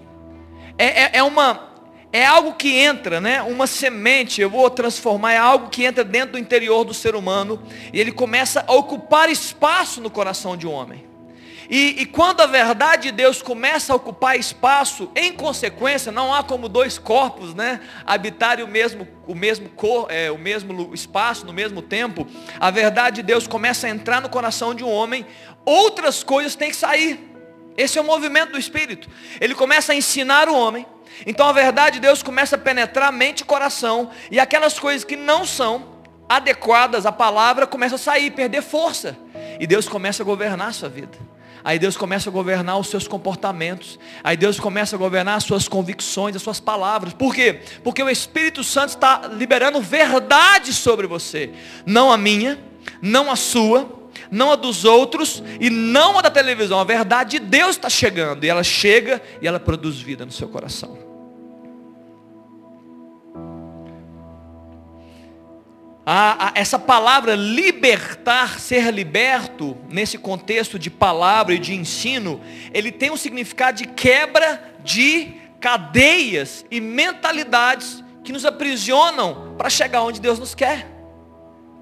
[0.79, 1.69] É, é, é, uma,
[2.13, 3.43] é algo que entra, né?
[3.43, 7.61] Uma semente, eu vou transformar, é algo que entra dentro do interior do ser humano.
[7.93, 11.05] E ele começa a ocupar espaço no coração de um homem.
[11.69, 16.45] E, e, quando a verdade de Deus começa a ocupar espaço, em consequência, não há
[16.45, 21.53] como dois corpos, né, habitarem o mesmo, o mesmo cor, é, o mesmo espaço, no
[21.53, 22.25] mesmo tempo.
[22.61, 25.27] A verdade de Deus começa a entrar no coração de um homem.
[25.65, 27.26] Outras coisas têm que sair.
[27.77, 29.09] Esse é o movimento do Espírito.
[29.41, 30.87] Ele começa a ensinar o homem.
[31.27, 34.11] Então a verdade de Deus começa a penetrar mente e coração.
[34.31, 35.97] E aquelas coisas que não são
[36.29, 39.17] adequadas à palavra começam a sair, perder força.
[39.61, 41.17] E Deus começa a governar a sua vida.
[41.67, 43.99] Aí Deus começa a governar os seus comportamentos.
[44.23, 47.13] Aí Deus começa a governar as suas convicções, as suas palavras.
[47.13, 47.61] Por quê?
[47.83, 51.51] Porque o Espírito Santo está liberando verdade sobre você.
[51.85, 52.57] Não a minha,
[53.03, 56.81] não a sua, não a dos outros e não a da televisão.
[56.81, 60.49] A verdade de Deus está chegando e ela chega e ela produz vida no seu
[60.49, 60.99] coração.
[66.09, 72.41] A, a, essa palavra libertar, ser liberto, nesse contexto de palavra e de ensino,
[72.73, 80.03] ele tem um significado de quebra de cadeias e mentalidades que nos aprisionam para chegar
[80.03, 80.96] onde Deus nos quer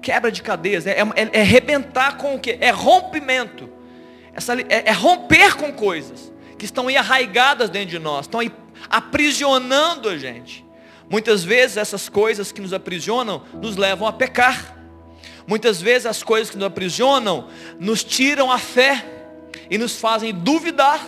[0.05, 2.59] quebra de cadeias, é, é, é rebentar com o que?
[2.61, 3.67] É rompimento.
[4.35, 8.51] Essa, é, é romper com coisas que estão aí arraigadas dentro de nós, estão aí
[8.87, 10.63] aprisionando a gente.
[11.09, 14.77] Muitas vezes essas coisas que nos aprisionam nos levam a pecar.
[15.47, 19.03] Muitas vezes as coisas que nos aprisionam nos tiram a fé
[19.71, 21.03] e nos fazem duvidar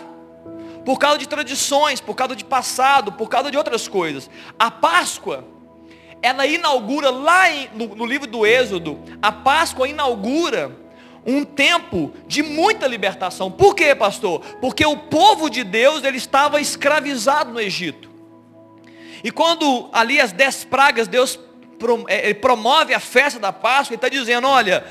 [0.83, 4.27] por causa de tradições, por causa de passado, por causa de outras coisas.
[4.57, 5.45] A Páscoa
[6.21, 10.75] ela inaugura lá em, no, no livro do Êxodo, a Páscoa inaugura
[11.25, 13.51] um tempo de muita libertação.
[13.51, 14.39] Por quê, pastor?
[14.61, 18.09] Porque o povo de Deus ele estava escravizado no Egito.
[19.23, 21.37] E quando ali as dez pragas, Deus
[22.07, 24.85] é, promove a festa da Páscoa, Ele está dizendo, olha,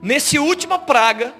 [0.00, 1.34] nesse última praga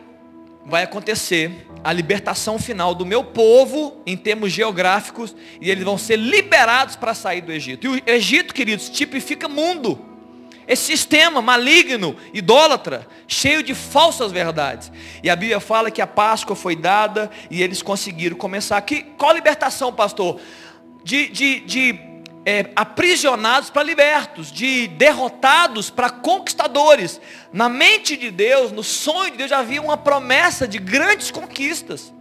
[0.67, 6.17] vai acontecer a libertação final do meu povo em termos geográficos e eles vão ser
[6.17, 7.87] liberados para sair do Egito.
[7.87, 9.99] E o Egito, queridos, tipifica mundo.
[10.69, 14.93] Esse sistema maligno, idólatra, cheio de falsas verdades.
[15.23, 18.77] E a Bíblia fala que a Páscoa foi dada e eles conseguiram começar.
[18.77, 19.05] aqui.
[19.19, 20.41] qual libertação, pastor?
[21.03, 22.10] De, de, de
[22.45, 27.21] é, aprisionados para libertos, de derrotados para conquistadores.
[27.53, 32.13] Na mente de Deus, no sonho de Deus, já havia uma promessa de grandes conquistas.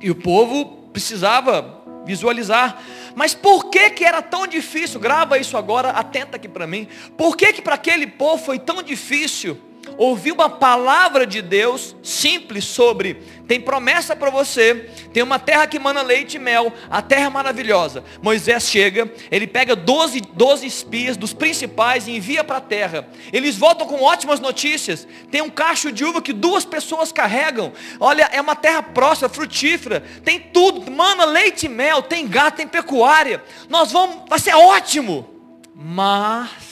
[0.00, 2.80] E o povo precisava visualizar.
[3.14, 5.00] Mas por que que era tão difícil?
[5.00, 6.88] Grava isso agora, atenta aqui para mim.
[7.16, 9.60] Por que que para aquele povo foi tão difícil
[9.96, 13.14] ouvir uma palavra de Deus simples sobre,
[13.46, 17.28] tem promessa para você, tem uma terra que mana leite e mel, a terra é
[17.30, 18.04] maravilhosa.
[18.22, 23.08] Moisés chega, ele pega 12, 12 espias dos principais e envia para a terra.
[23.32, 25.08] Eles voltam com ótimas notícias.
[25.30, 27.72] Tem um cacho de uva que duas pessoas carregam.
[27.98, 32.68] Olha, é uma terra próspera, frutífera, tem tudo, mana leite e mel, tem gato, tem
[32.68, 33.42] pecuária.
[33.68, 35.26] Nós vamos, vai ser ótimo.
[35.74, 36.67] Mas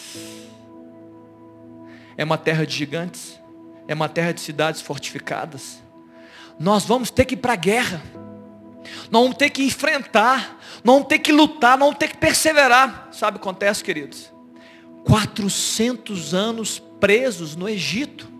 [2.16, 3.40] é uma terra de gigantes,
[3.86, 5.82] é uma terra de cidades fortificadas.
[6.58, 8.02] Nós vamos ter que ir para a guerra,
[9.10, 13.08] nós vamos ter que enfrentar, nós vamos ter que lutar, nós vamos ter que perseverar.
[13.12, 14.32] Sabe o que acontece, queridos?
[15.04, 18.36] 400 anos presos no Egito.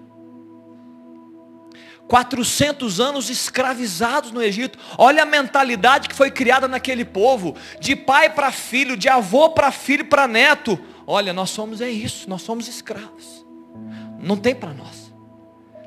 [2.08, 4.78] 400 anos escravizados no Egito.
[4.96, 9.72] Olha a mentalidade que foi criada naquele povo, de pai para filho, de avô para
[9.72, 10.78] filho para neto.
[11.06, 13.35] Olha, nós somos é isso, nós somos escravos.
[14.26, 15.06] Não tem para nós.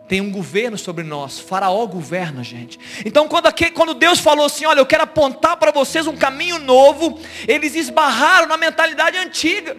[0.07, 1.37] Tem um governo sobre nós.
[1.37, 2.79] Faraó governa, gente.
[3.05, 6.57] Então, quando, aqui, quando Deus falou assim: Olha, eu quero apontar para vocês um caminho
[6.57, 9.75] novo, eles esbarraram na mentalidade antiga.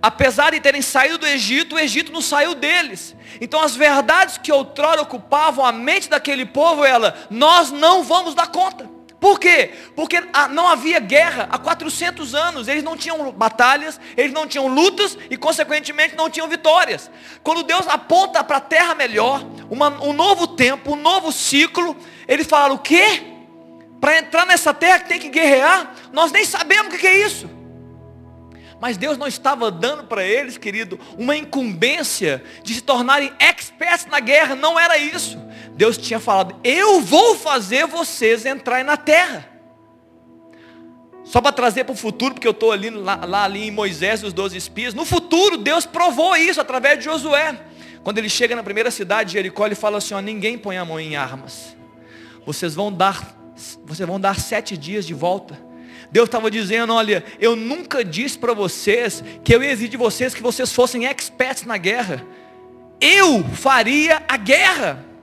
[0.00, 3.16] Apesar de terem saído do Egito, o Egito não saiu deles.
[3.40, 8.48] Então, as verdades que outrora ocupavam a mente daquele povo, ela, nós não vamos dar
[8.48, 8.93] conta.
[9.24, 9.70] Por quê?
[9.96, 12.68] Porque não havia guerra há 400 anos.
[12.68, 17.10] Eles não tinham batalhas, eles não tinham lutas e, consequentemente, não tinham vitórias.
[17.42, 21.96] Quando Deus aponta para a terra melhor, uma, um novo tempo, um novo ciclo,
[22.28, 23.22] eles falaram: o quê?
[23.98, 25.94] Para entrar nessa terra que tem que guerrear?
[26.12, 27.48] Nós nem sabemos o que é isso.
[28.78, 34.20] Mas Deus não estava dando para eles, querido, uma incumbência de se tornarem experts na
[34.20, 35.38] guerra, não era isso.
[35.74, 39.48] Deus tinha falado: Eu vou fazer vocês entrarem na terra.
[41.24, 44.20] Só para trazer para o futuro, porque eu estou ali, lá, lá, ali em Moisés
[44.20, 44.92] e os doze espias.
[44.92, 47.58] No futuro, Deus provou isso através de Josué.
[48.02, 50.84] Quando ele chega na primeira cidade de Jericó, ele fala assim: ó, ninguém põe a
[50.84, 51.74] mão em armas.
[52.46, 53.36] Vocês vão dar,
[53.84, 55.58] vocês vão dar sete dias de volta.
[56.12, 60.42] Deus estava dizendo, olha, eu nunca disse para vocês que eu ia de vocês que
[60.42, 62.24] vocês fossem experts na guerra.
[63.00, 65.13] Eu faria a guerra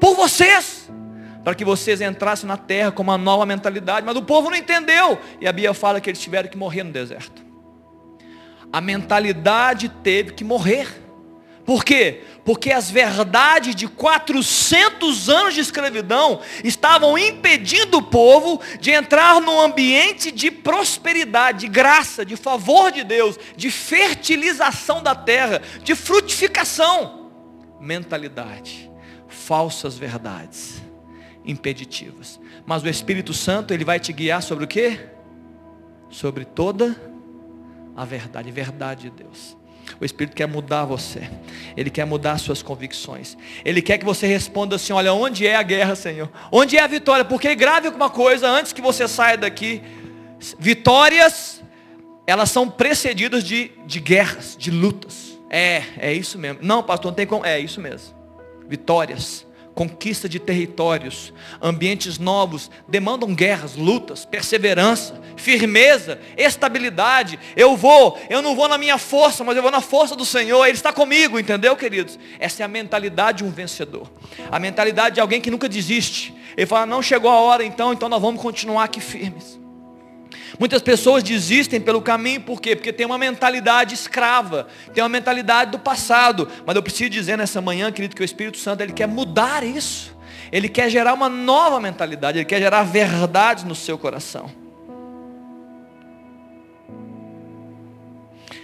[0.00, 0.90] por vocês,
[1.44, 5.18] para que vocês entrassem na terra com uma nova mentalidade, mas o povo não entendeu.
[5.40, 7.42] E a Bíblia fala que eles tiveram que morrer no deserto.
[8.72, 10.88] A mentalidade teve que morrer.
[11.64, 12.22] Por quê?
[12.44, 19.60] Porque as verdades de 400 anos de escravidão estavam impedindo o povo de entrar num
[19.60, 27.30] ambiente de prosperidade, de graça, de favor de Deus, de fertilização da terra, de frutificação.
[27.78, 28.89] Mentalidade,
[29.50, 30.80] falsas verdades,
[31.44, 32.38] impeditivas.
[32.64, 35.08] Mas o Espírito Santo, ele vai te guiar sobre o quê?
[36.08, 36.94] Sobre toda
[37.96, 39.56] a verdade, verdade de Deus.
[40.00, 41.28] O Espírito quer mudar você.
[41.76, 43.36] Ele quer mudar suas convicções.
[43.64, 46.30] Ele quer que você responda assim: olha, onde é a guerra, Senhor?
[46.52, 47.24] Onde é a vitória?
[47.24, 49.82] Porque grave uma coisa antes que você saia daqui.
[50.60, 51.60] Vitórias,
[52.24, 55.36] elas são precedidas de, de guerras, de lutas.
[55.50, 56.60] É, é isso mesmo.
[56.62, 57.44] Não, pastor, não tem como.
[57.44, 58.19] É isso mesmo.
[58.70, 59.46] Vitórias
[59.80, 67.38] conquista de territórios, ambientes novos, demandam guerras, lutas, perseverança, firmeza, estabilidade.
[67.56, 70.66] Eu vou, eu não vou na minha força, mas eu vou na força do Senhor,
[70.66, 72.18] Ele está comigo, entendeu, queridos?
[72.38, 74.10] Essa é a mentalidade de um vencedor,
[74.50, 76.34] a mentalidade de alguém que nunca desiste.
[76.56, 79.58] Ele fala, não chegou a hora então, então nós vamos continuar aqui firmes.
[80.58, 82.74] Muitas pessoas desistem pelo caminho, por quê?
[82.74, 86.48] Porque tem uma mentalidade escrava, tem uma mentalidade do passado.
[86.66, 90.16] Mas eu preciso dizer nessa manhã, querido, que o Espírito Santo ele quer mudar isso.
[90.52, 94.50] Ele quer gerar uma nova mentalidade, ele quer gerar verdade no seu coração.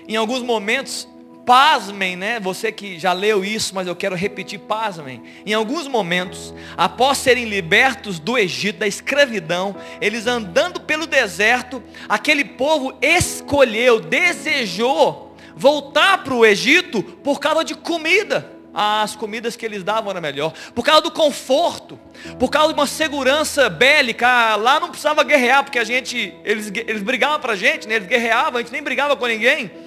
[0.09, 1.09] Em alguns momentos,
[1.47, 2.41] pasmem, né?
[2.41, 5.23] Você que já leu isso, mas eu quero repetir, pasmem.
[5.47, 12.45] Em alguns momentos, após serem libertos do Egito, da escravidão, eles andando pelo deserto, aquele
[12.45, 18.53] povo escolheu, desejou voltar para o Egito por causa de comida.
[18.75, 20.53] As comidas que eles davam era melhor.
[20.75, 21.99] Por causa do conforto.
[22.39, 24.29] Por causa de uma segurança bélica.
[24.29, 26.35] Ah, lá não precisava guerrear, porque a gente.
[26.45, 27.95] Eles, eles brigavam para a gente, né?
[27.95, 29.86] eles guerreavam, a gente nem brigava com ninguém.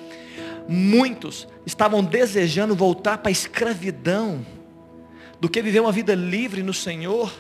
[0.72, 4.46] Muitos estavam desejando voltar para a escravidão,
[5.40, 7.34] do que viver uma vida livre no Senhor,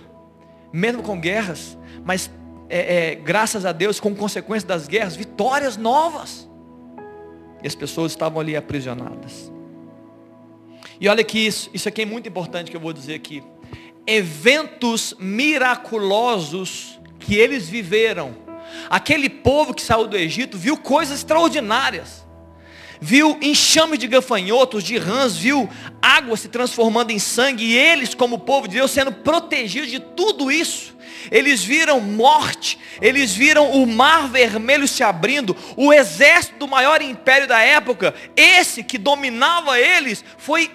[0.73, 2.31] mesmo com guerras, mas
[2.67, 6.49] é, é, graças a Deus, com consequência das guerras, vitórias novas.
[7.61, 9.51] E as pessoas estavam ali aprisionadas.
[10.99, 13.43] E olha que isso, isso aqui é muito importante que eu vou dizer aqui.
[14.07, 18.33] Eventos miraculosos que eles viveram.
[18.89, 22.27] Aquele povo que saiu do Egito viu coisas extraordinárias
[22.99, 25.69] viu enxame de gafanhotos, de rãs, viu
[26.01, 30.51] água se transformando em sangue, e eles, como povo de Deus, sendo protegidos de tudo
[30.51, 30.97] isso.
[31.31, 37.47] Eles viram morte, eles viram o mar vermelho se abrindo, o exército do maior império
[37.47, 40.71] da época, esse que dominava eles, foi,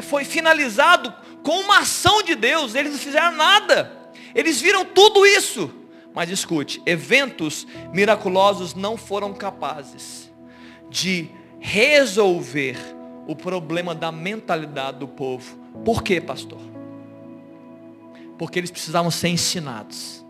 [0.00, 1.12] foi finalizado
[1.42, 5.72] com uma ação de Deus, eles não fizeram nada, eles viram tudo isso.
[6.14, 10.32] Mas escute, eventos miraculosos não foram capazes
[10.88, 12.76] de resolver
[13.26, 15.56] o problema da mentalidade do povo.
[15.84, 16.60] Por quê, pastor?
[18.38, 20.24] Porque eles precisavam ser ensinados.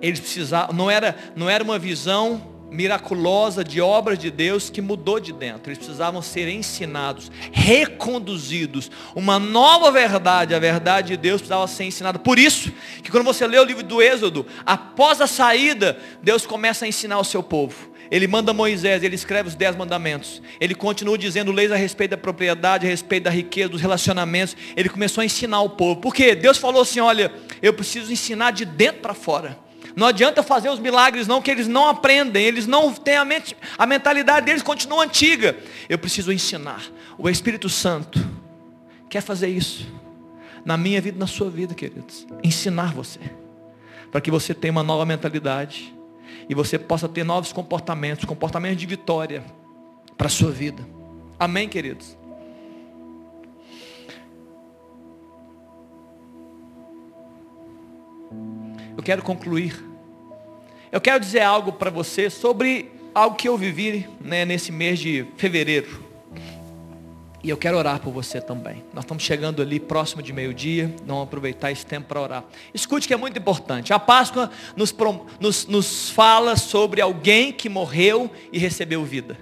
[0.00, 5.20] Eles precisavam, não era, não era uma visão miraculosa de obras de Deus que mudou
[5.20, 5.70] de dentro.
[5.70, 8.90] Eles precisavam ser ensinados, reconduzidos.
[9.14, 12.18] Uma nova verdade, a verdade de Deus precisava ser ensinada.
[12.18, 16.84] Por isso que quando você lê o livro do Êxodo, após a saída, Deus começa
[16.84, 17.92] a ensinar o seu povo.
[18.10, 20.42] Ele manda Moisés, ele escreve os dez mandamentos.
[20.60, 24.54] Ele continua dizendo leis a respeito da propriedade, a respeito da riqueza, dos relacionamentos.
[24.76, 25.98] Ele começou a ensinar o povo.
[25.98, 26.34] Por quê?
[26.34, 29.58] Deus falou assim: olha, eu preciso ensinar de dentro para fora.
[29.94, 33.56] Não adianta fazer os milagres não, que eles não aprendem, eles não têm a, mente,
[33.76, 35.56] a mentalidade deles continua antiga.
[35.88, 36.82] Eu preciso ensinar.
[37.18, 38.24] O Espírito Santo
[39.08, 39.86] quer fazer isso
[40.64, 42.26] na minha vida, na sua vida, queridos.
[42.42, 43.20] Ensinar você
[44.10, 45.94] para que você tenha uma nova mentalidade
[46.48, 49.42] e você possa ter novos comportamentos, comportamentos de vitória
[50.16, 50.86] para a sua vida.
[51.38, 52.16] Amém, queridos?
[58.96, 59.82] Eu quero concluir.
[60.90, 65.26] Eu quero dizer algo para você sobre algo que eu vivi né, nesse mês de
[65.36, 66.02] fevereiro.
[67.42, 68.84] E eu quero orar por você também.
[68.94, 70.94] Nós estamos chegando ali próximo de meio-dia.
[71.04, 72.44] Vamos aproveitar esse tempo para orar.
[72.72, 73.92] Escute que é muito importante.
[73.92, 74.94] A Páscoa nos,
[75.40, 79.36] nos, nos fala sobre alguém que morreu e recebeu vida.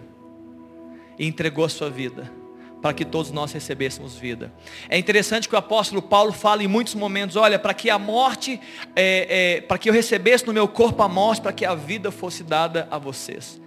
[1.19, 2.39] E entregou a sua vida.
[2.81, 4.53] Para que todos nós recebêssemos vida.
[4.89, 8.59] É interessante que o apóstolo Paulo fala em muitos momentos: olha, para que a morte,
[8.97, 12.11] é, é, para que eu recebesse no meu corpo a morte, para que a vida
[12.11, 13.61] fosse dada a vocês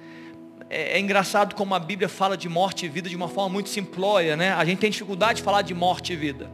[0.74, 3.70] é, é, engraçado como a Bíblia fala de morte e vida de uma forma muito
[3.70, 4.54] simplória, né?
[4.54, 6.50] A gente tem dificuldade de falar de morte e vida.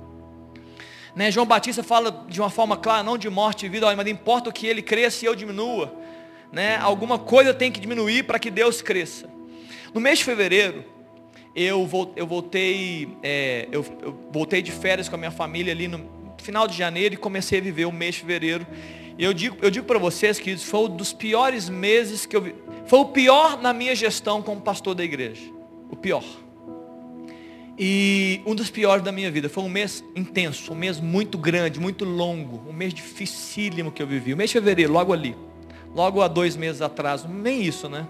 [1.15, 1.31] Né?
[1.31, 4.49] João Batista fala de uma forma clara, não de morte e vida, olha, mas importa
[4.49, 5.95] o que ele cresça e eu diminua.
[6.51, 6.77] Né?
[6.77, 9.29] Alguma coisa tem que diminuir para que Deus cresça.
[9.93, 10.83] No mês de fevereiro,
[11.55, 16.67] eu, voltei, é, eu, eu voltei de férias com a minha família ali no final
[16.67, 18.65] de janeiro e comecei a viver o mês de fevereiro.
[19.17, 22.41] E eu digo, eu digo para vocês que foi um dos piores meses que eu
[22.41, 22.55] vi.
[22.85, 25.51] Foi o pior na minha gestão como pastor da igreja.
[25.91, 26.23] O pior.
[27.77, 29.49] E um dos piores da minha vida.
[29.49, 34.07] Foi um mês intenso, um mês muito grande, muito longo, um mês dificílimo que eu
[34.07, 34.33] vivi.
[34.33, 35.35] O mês de fevereiro, logo ali.
[35.93, 38.05] Logo há dois meses atrás, nem isso, né?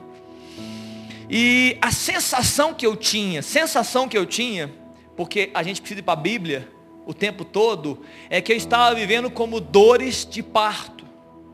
[1.30, 4.74] E a sensação que eu tinha, sensação que eu tinha,
[5.16, 6.68] porque a gente precisa ir para a Bíblia
[7.06, 11.00] o tempo todo, é que eu estava vivendo como dores de parto.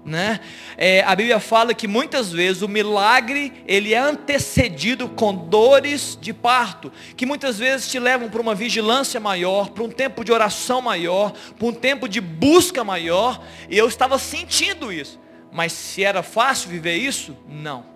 [0.06, 0.40] Né?
[0.78, 6.32] É, a Bíblia fala que muitas vezes o milagre ele é antecedido com dores de
[6.32, 10.80] parto, que muitas vezes te levam para uma vigilância maior, para um tempo de oração
[10.80, 13.44] maior, para um tempo de busca maior.
[13.68, 15.20] E eu estava sentindo isso.
[15.52, 17.36] Mas se era fácil viver isso?
[17.50, 17.95] Não.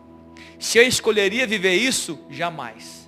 [0.58, 2.20] Se eu escolheria viver isso?
[2.30, 3.08] Jamais.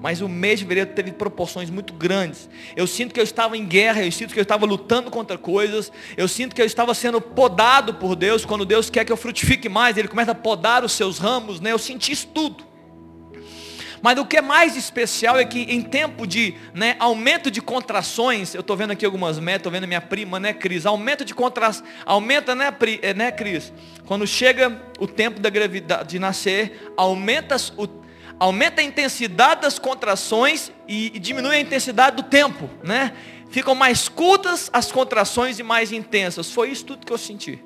[0.00, 2.50] Mas o mês de fevereiro teve proporções muito grandes.
[2.74, 5.92] Eu sinto que eu estava em guerra, eu sinto que eu estava lutando contra coisas,
[6.16, 9.68] eu sinto que eu estava sendo podado por Deus, quando Deus quer que eu frutifique
[9.68, 11.70] mais, Ele começa a podar os seus ramos, né?
[11.70, 12.71] Eu senti isso tudo.
[14.02, 18.52] Mas o que é mais especial é que em tempo de né, aumento de contrações,
[18.52, 20.84] eu estou vendo aqui algumas metas, estou vendo minha prima, né, Cris?
[20.84, 23.72] Aumento de contrações, aumenta, né, Pri, eh, né, Cris?
[24.04, 28.02] Quando chega o tempo da gravidade, de nascer, aumenta o
[28.40, 33.12] aumenta a intensidade das contrações e, e diminui a intensidade do tempo, né?
[33.50, 36.50] Ficam mais curtas as contrações e mais intensas.
[36.50, 37.62] Foi isso tudo que eu senti.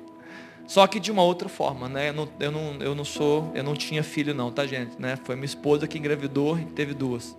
[0.67, 2.09] Só que de uma outra forma, né?
[2.09, 4.99] Eu não, eu não, eu não sou, eu não tinha filho não, tá gente?
[4.99, 5.17] Né?
[5.23, 7.35] Foi minha esposa que engravidou e teve duas.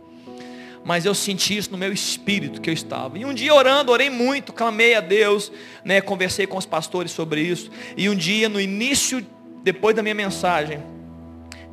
[0.82, 3.18] Mas eu senti isso no meu espírito que eu estava.
[3.18, 5.52] E um dia orando, orei muito, clamei a Deus,
[5.84, 6.00] né?
[6.00, 7.70] Conversei com os pastores sobre isso.
[7.94, 9.24] E um dia, no início,
[9.62, 10.82] depois da minha mensagem,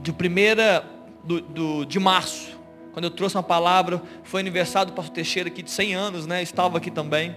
[0.02, 0.86] de primeira
[1.24, 2.60] do, do, de março,
[2.92, 6.42] quando eu trouxe uma palavra, foi aniversário do pastor Teixeira aqui de 100 anos, né?
[6.42, 7.36] Estava aqui também.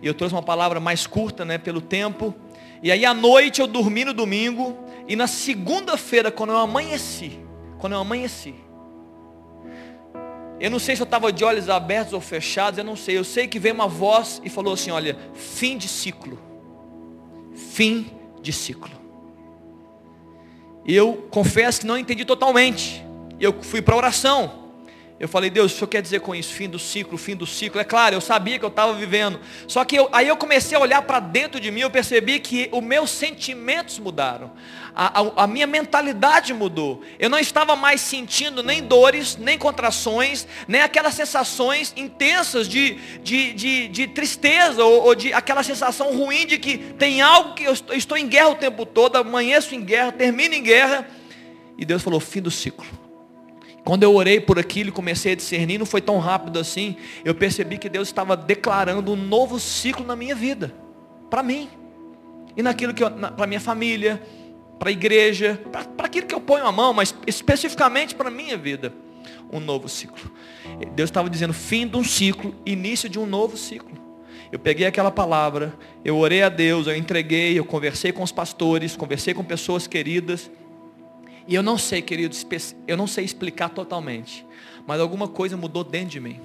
[0.00, 1.58] E eu trouxe uma palavra mais curta, né?
[1.58, 2.32] Pelo tempo.
[2.82, 4.76] E aí à noite eu dormi no domingo.
[5.08, 7.38] E na segunda-feira, quando eu amanheci,
[7.78, 8.54] quando eu amanheci,
[10.58, 13.16] eu não sei se eu estava de olhos abertos ou fechados, eu não sei.
[13.16, 16.38] Eu sei que veio uma voz e falou assim: olha, fim de ciclo.
[17.54, 18.10] Fim
[18.42, 18.90] de ciclo.
[20.84, 23.06] E eu confesso que não entendi totalmente
[23.40, 24.65] eu fui para a oração.
[25.18, 27.80] Eu falei, Deus, o senhor quer dizer com isso, fim do ciclo, fim do ciclo?
[27.80, 29.40] É claro, eu sabia que eu estava vivendo.
[29.66, 32.68] Só que eu, aí eu comecei a olhar para dentro de mim, eu percebi que
[32.70, 34.52] os meus sentimentos mudaram.
[34.94, 37.02] A, a, a, minha mentalidade mudou.
[37.18, 43.54] Eu não estava mais sentindo nem dores, nem contrações, nem aquelas sensações intensas de, de,
[43.54, 47.72] de, de tristeza, ou, ou, de aquela sensação ruim de que tem algo que eu
[47.72, 51.08] estou, eu estou em guerra o tempo todo, amanheço em guerra, termino em guerra.
[51.78, 52.86] E Deus falou, fim do ciclo.
[53.86, 56.96] Quando eu orei por aquilo e comecei a discernir, não foi tão rápido assim.
[57.24, 60.74] Eu percebi que Deus estava declarando um novo ciclo na minha vida,
[61.30, 61.70] para mim,
[62.56, 64.20] e naquilo que para minha família,
[64.76, 68.56] para a igreja, para aquilo que eu ponho a mão, mas especificamente para a minha
[68.56, 68.92] vida,
[69.52, 70.32] um novo ciclo.
[70.96, 73.96] Deus estava dizendo fim de um ciclo, início de um novo ciclo.
[74.50, 75.72] Eu peguei aquela palavra,
[76.04, 80.50] eu orei a Deus, eu entreguei, eu conversei com os pastores, conversei com pessoas queridas,
[81.46, 82.36] e eu não sei, querido,
[82.86, 84.46] eu não sei explicar totalmente,
[84.86, 86.40] mas alguma coisa mudou dentro de mim.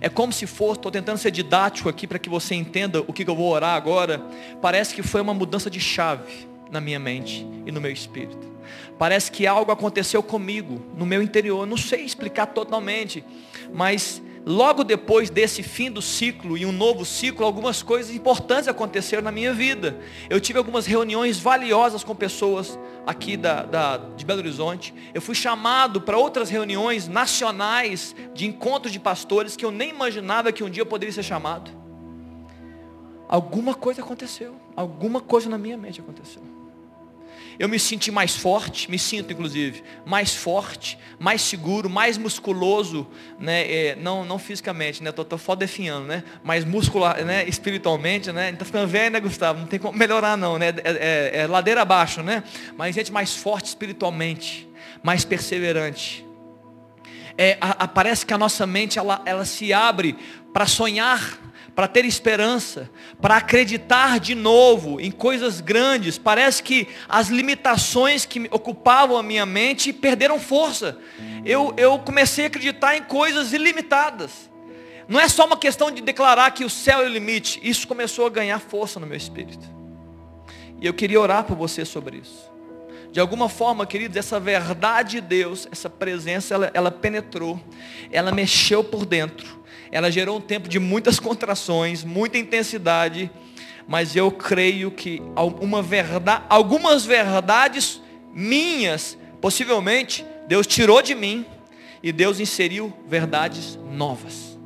[0.00, 3.28] É como se fosse, estou tentando ser didático aqui para que você entenda o que
[3.28, 4.24] eu vou orar agora.
[4.60, 8.48] Parece que foi uma mudança de chave na minha mente e no meu espírito.
[8.98, 11.60] Parece que algo aconteceu comigo, no meu interior.
[11.60, 13.24] Eu não sei explicar totalmente,
[13.72, 19.22] mas logo depois desse fim do ciclo e um novo ciclo, algumas coisas importantes aconteceram
[19.22, 19.98] na minha vida.
[20.28, 24.94] Eu tive algumas reuniões valiosas com pessoas aqui da, da, de Belo Horizonte.
[25.12, 30.52] Eu fui chamado para outras reuniões nacionais de encontros de pastores que eu nem imaginava
[30.52, 31.70] que um dia eu poderia ser chamado.
[33.28, 34.56] Alguma coisa aconteceu.
[34.74, 36.59] Alguma coisa na minha mente aconteceu
[37.60, 43.06] eu me senti mais forte, me sinto inclusive, mais forte, mais seguro, mais musculoso,
[43.38, 43.70] né?
[43.70, 45.12] É, não, não fisicamente, né?
[45.12, 46.24] Tô, tô fodefinhando, né?
[46.42, 47.46] Mais muscular, né?
[47.46, 48.50] Espiritualmente, né?
[48.52, 49.60] Tá ficando velho, né, Gustavo?
[49.60, 50.68] Não tem como melhorar não, né?
[50.82, 52.42] É, é, é ladeira abaixo, né?
[52.78, 54.66] Mas gente mais forte espiritualmente,
[55.02, 56.26] mais perseverante.
[57.36, 60.16] É, a, a, parece que a nossa mente ela, ela se abre
[60.50, 61.38] para sonhar
[61.74, 62.90] para ter esperança,
[63.20, 66.18] para acreditar de novo em coisas grandes.
[66.18, 70.98] Parece que as limitações que ocupavam a minha mente perderam força.
[71.44, 74.50] Eu, eu comecei a acreditar em coisas ilimitadas.
[75.08, 77.60] Não é só uma questão de declarar que o céu é o limite.
[77.62, 79.66] Isso começou a ganhar força no meu espírito.
[80.80, 82.49] E eu queria orar por você sobre isso.
[83.12, 87.60] De alguma forma, queridos, essa verdade de Deus, essa presença, ela, ela penetrou,
[88.10, 93.30] ela mexeu por dentro ela gerou um tempo de muitas contrações, muita intensidade,
[93.88, 95.20] mas eu creio que
[95.82, 98.00] verdade, algumas verdades
[98.32, 101.44] minhas, possivelmente, Deus tirou de mim
[102.02, 104.58] e Deus inseriu verdades novas.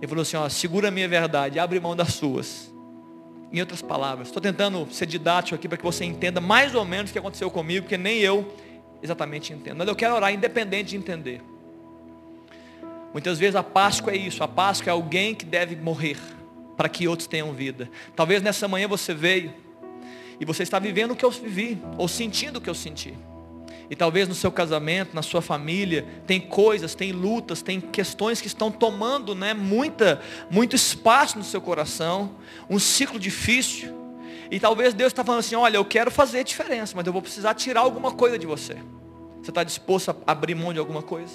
[0.00, 2.72] Ele falou assim, ó, segura a minha verdade, abre mão das suas.
[3.54, 7.10] Em outras palavras, estou tentando ser didático aqui para que você entenda mais ou menos
[7.10, 8.52] o que aconteceu comigo, porque nem eu
[9.00, 9.76] exatamente entendo.
[9.76, 11.40] Mas eu quero orar independente de entender.
[13.12, 16.16] Muitas vezes a Páscoa é isso, a Páscoa é alguém que deve morrer
[16.76, 17.88] para que outros tenham vida.
[18.16, 19.54] Talvez nessa manhã você veio
[20.40, 23.14] e você está vivendo o que eu vivi, ou sentindo o que eu senti.
[23.90, 28.46] E talvez no seu casamento, na sua família, tem coisas, tem lutas, tem questões que
[28.46, 30.20] estão tomando né, muita,
[30.50, 32.32] muito espaço no seu coração,
[32.68, 33.94] um ciclo difícil.
[34.50, 37.54] E talvez Deus está falando assim, olha, eu quero fazer diferença, mas eu vou precisar
[37.54, 38.76] tirar alguma coisa de você.
[39.42, 41.34] Você está disposto a abrir mão de alguma coisa?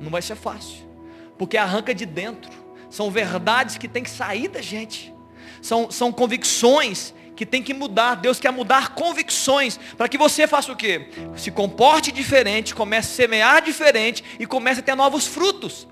[0.00, 0.86] Não vai ser fácil.
[1.36, 2.52] Porque arranca de dentro.
[2.88, 5.12] São verdades que tem que sair da gente.
[5.60, 8.16] São, são convicções que tem que mudar.
[8.16, 9.78] Deus quer mudar convicções.
[9.96, 11.06] Para que você faça o quê?
[11.36, 15.86] Se comporte diferente, comece a semear diferente e comece a ter novos frutos.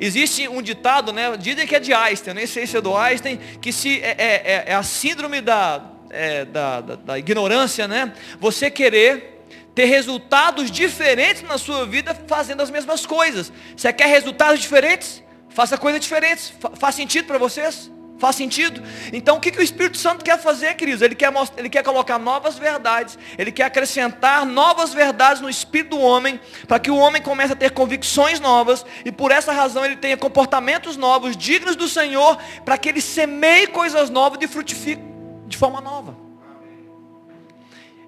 [0.00, 1.36] Existe um ditado, né?
[1.36, 4.24] Dizem que é de Einstein, nem sei se é do Einstein, que se é, é,
[4.24, 5.80] é, é a síndrome da,
[6.10, 8.12] é, da, da, da ignorância, né?
[8.40, 9.44] Você querer
[9.76, 13.52] ter resultados diferentes na sua vida fazendo as mesmas coisas.
[13.76, 15.22] Você quer resultados diferentes?
[15.50, 16.52] Faça coisas diferentes.
[16.74, 17.88] Faz sentido para vocês?
[18.20, 18.82] Faz sentido?
[19.14, 21.00] Então o que, que o Espírito Santo quer fazer, queridos?
[21.00, 25.96] Ele quer, mostrar, ele quer colocar novas verdades, ele quer acrescentar novas verdades no espírito
[25.96, 29.86] do homem, para que o homem comece a ter convicções novas, e por essa razão
[29.86, 35.02] ele tenha comportamentos novos, dignos do Senhor, para que ele semeie coisas novas e frutifique
[35.46, 36.14] de forma nova.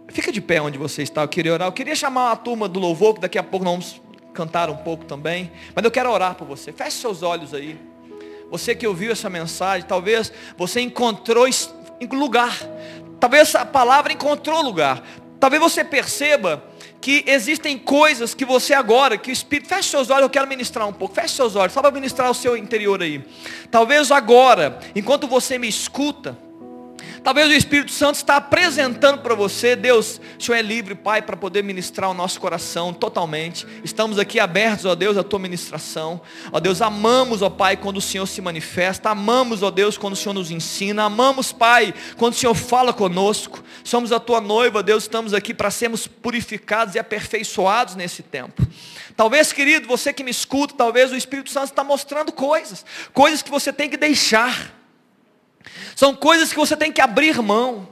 [0.08, 1.68] Fica de pé onde você está, eu queria orar.
[1.68, 4.02] Eu queria chamar a turma do louvor, que daqui a pouco nós vamos
[4.34, 5.50] cantar um pouco também.
[5.74, 6.70] Mas eu quero orar por você.
[6.70, 7.91] Feche seus olhos aí.
[8.52, 11.46] Você que ouviu essa mensagem, talvez você encontrou
[12.12, 12.54] lugar.
[13.18, 15.02] Talvez essa palavra encontrou lugar.
[15.40, 16.62] Talvez você perceba
[17.00, 20.86] que existem coisas que você agora, que o Espírito, feche seus olhos, eu quero ministrar
[20.86, 23.24] um pouco, feche seus olhos, só para ministrar o seu interior aí.
[23.70, 26.36] Talvez agora, enquanto você me escuta,
[27.22, 31.36] Talvez o Espírito Santo está apresentando para você, Deus, o Senhor é livre, Pai, para
[31.36, 33.64] poder ministrar o nosso coração totalmente.
[33.84, 36.20] Estamos aqui abertos, ó Deus, à tua ministração.
[36.50, 39.10] Ó Deus, amamos, ó Pai, quando o Senhor se manifesta.
[39.10, 41.04] Amamos, ó Deus, quando o Senhor nos ensina.
[41.04, 43.62] Amamos, Pai, quando o Senhor fala conosco.
[43.84, 48.66] Somos a tua noiva, Deus, estamos aqui para sermos purificados e aperfeiçoados nesse tempo.
[49.16, 53.50] Talvez, querido, você que me escuta, talvez o Espírito Santo está mostrando coisas, coisas que
[53.50, 54.81] você tem que deixar
[55.94, 57.88] são coisas que você tem que abrir mão.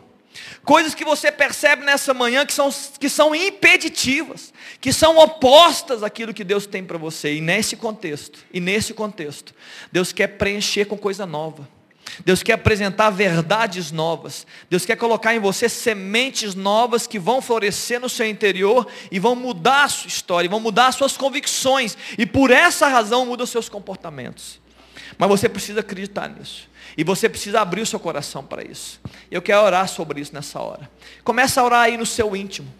[0.64, 6.34] Coisas que você percebe nessa manhã que são, que são impeditivas, que são opostas àquilo
[6.34, 7.34] que Deus tem para você.
[7.34, 9.54] E nesse contexto, e nesse contexto,
[9.90, 11.66] Deus quer preencher com coisa nova.
[12.24, 14.46] Deus quer apresentar verdades novas.
[14.68, 19.34] Deus quer colocar em você sementes novas que vão florescer no seu interior e vão
[19.34, 21.96] mudar a sua história, vão mudar as suas convicções.
[22.18, 24.60] E por essa razão mudam os seus comportamentos.
[25.18, 26.68] Mas você precisa acreditar nisso.
[26.96, 29.00] E você precisa abrir o seu coração para isso.
[29.30, 30.90] Eu quero orar sobre isso nessa hora.
[31.22, 32.72] Começa a orar aí no seu íntimo.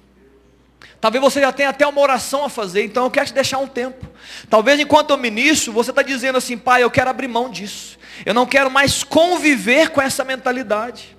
[1.01, 3.67] Talvez você já tenha até uma oração a fazer, então eu quero te deixar um
[3.67, 4.07] tempo.
[4.51, 7.99] Talvez enquanto eu ministro, você está dizendo assim, pai, eu quero abrir mão disso.
[8.27, 11.17] Eu não quero mais conviver com essa mentalidade.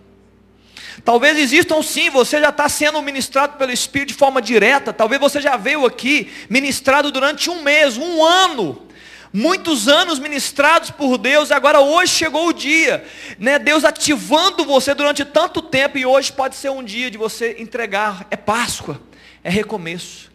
[1.03, 4.93] Talvez existam sim, você já está sendo ministrado pelo Espírito de forma direta.
[4.93, 8.87] Talvez você já veio aqui ministrado durante um mês, um ano
[9.33, 13.03] muitos anos ministrados por Deus, agora hoje chegou o dia,
[13.39, 13.57] né?
[13.57, 18.27] Deus ativando você durante tanto tempo e hoje pode ser um dia de você entregar,
[18.29, 19.01] é Páscoa,
[19.43, 20.31] é recomeço.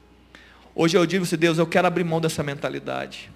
[0.75, 3.31] Hoje eu digo você, Deus, eu quero abrir mão dessa mentalidade.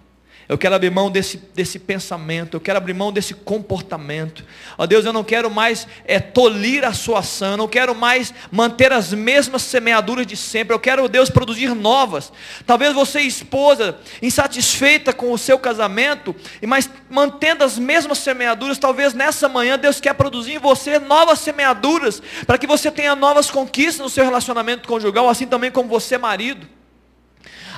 [0.50, 4.44] Eu quero abrir mão desse, desse pensamento, eu quero abrir mão desse comportamento.
[4.76, 8.34] Ó Deus, eu não quero mais é, tolir a sua ação, eu não quero mais
[8.50, 10.74] manter as mesmas semeaduras de sempre.
[10.74, 12.32] Eu quero, Deus, produzir novas.
[12.66, 16.34] Talvez você, esposa, insatisfeita com o seu casamento,
[16.66, 22.20] mas mantendo as mesmas semeaduras, talvez nessa manhã Deus quer produzir em você novas semeaduras,
[22.44, 26.79] para que você tenha novas conquistas no seu relacionamento conjugal, assim também como você, marido.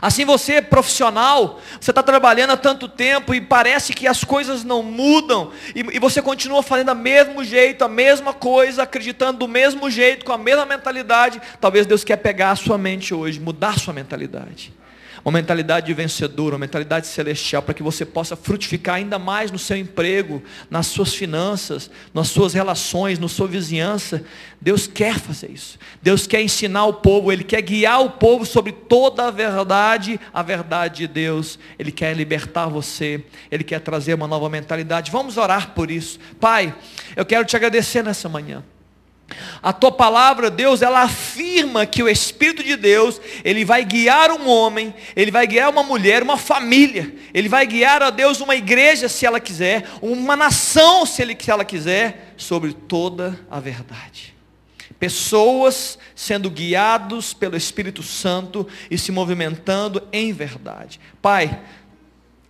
[0.00, 4.82] Assim você, profissional, você está trabalhando há tanto tempo e parece que as coisas não
[4.82, 9.88] mudam, e, e você continua fazendo do mesmo jeito, a mesma coisa, acreditando do mesmo
[9.88, 11.40] jeito, com a mesma mentalidade.
[11.60, 14.72] Talvez Deus quer pegar a sua mente hoje, mudar a sua mentalidade
[15.24, 19.58] uma mentalidade de vencedor, uma mentalidade celestial, para que você possa frutificar ainda mais no
[19.58, 24.24] seu emprego, nas suas finanças, nas suas relações, na sua vizinhança.
[24.60, 25.78] Deus quer fazer isso.
[26.02, 30.42] Deus quer ensinar o povo, Ele quer guiar o povo sobre toda a verdade, a
[30.42, 31.58] verdade de Deus.
[31.78, 35.10] Ele quer libertar você, Ele quer trazer uma nova mentalidade.
[35.12, 36.18] Vamos orar por isso.
[36.40, 36.74] Pai,
[37.14, 38.64] eu quero te agradecer nessa manhã.
[39.62, 44.48] A tua palavra, Deus, ela afirma que o Espírito de Deus, ele vai guiar um
[44.48, 49.08] homem, ele vai guiar uma mulher, uma família, ele vai guiar a Deus uma igreja,
[49.08, 54.34] se ela quiser, uma nação, se, ele, se ela quiser, sobre toda a verdade.
[54.98, 61.00] Pessoas sendo guiados pelo Espírito Santo e se movimentando em verdade.
[61.20, 61.60] Pai,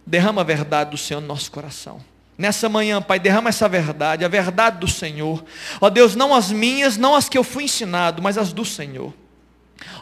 [0.06, 2.11] derrama a verdade do Senhor no nosso coração.
[2.36, 5.44] Nessa manhã, Pai, derrama essa verdade, a verdade do Senhor.
[5.80, 9.12] Ó Deus, não as minhas, não as que eu fui ensinado, mas as do Senhor.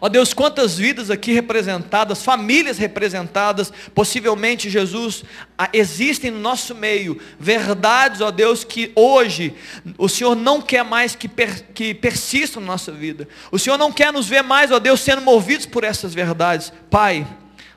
[0.00, 5.24] Ó Deus, quantas vidas aqui representadas, famílias representadas, possivelmente, Jesus,
[5.72, 9.54] existem no nosso meio, verdades, ó Deus, que hoje
[9.98, 13.28] o Senhor não quer mais que, per, que persistam na nossa vida.
[13.50, 16.72] O Senhor não quer nos ver mais, ó Deus, sendo movidos por essas verdades.
[16.90, 17.26] Pai,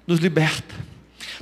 [0.08, 0.83] nos liberta.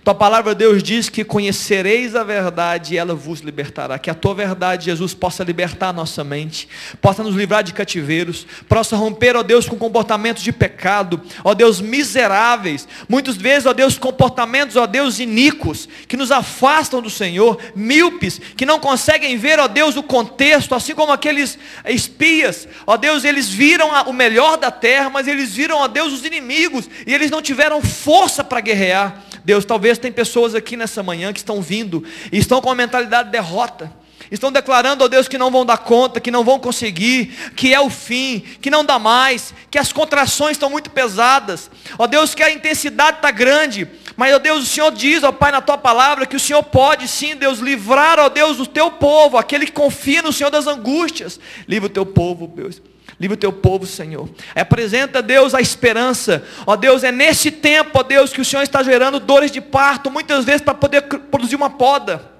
[0.03, 3.99] Tua palavra, Deus, diz que conhecereis a verdade e ela vos libertará.
[3.99, 6.67] Que a tua verdade, Jesus, possa libertar a nossa mente,
[6.99, 11.79] possa nos livrar de cativeiros, possa romper, ó Deus, com comportamentos de pecado, ó Deus,
[11.79, 12.87] miseráveis.
[13.07, 18.65] Muitas vezes, ó Deus, comportamentos, ó Deus, iníquos, que nos afastam do Senhor, míopes, que
[18.65, 23.91] não conseguem ver, ó Deus, o contexto, assim como aqueles espias, ó Deus, eles viram
[24.07, 27.83] o melhor da terra, mas eles viram, ó Deus, os inimigos, e eles não tiveram
[27.83, 29.25] força para guerrear.
[29.43, 33.25] Deus, talvez tem pessoas aqui nessa manhã que estão vindo e estão com uma mentalidade
[33.25, 33.91] de derrota.
[34.29, 37.81] Estão declarando, ó Deus, que não vão dar conta, que não vão conseguir, que é
[37.81, 41.69] o fim, que não dá mais, que as contrações estão muito pesadas.
[41.97, 43.89] Ó Deus, que a intensidade está grande.
[44.15, 47.09] Mas, ó Deus, o Senhor diz, ó Pai, na tua palavra, que o Senhor pode
[47.09, 51.37] sim, Deus, livrar, ó Deus, o teu povo, aquele que confia no Senhor das angústias.
[51.67, 52.81] Livra o teu povo, Deus.
[53.21, 54.27] Livre o teu povo, Senhor.
[54.55, 56.43] Apresenta, Deus, a esperança.
[56.65, 60.09] Ó Deus, é nesse tempo, ó Deus, que o Senhor está gerando dores de parto,
[60.09, 62.31] muitas vezes para poder produzir uma poda.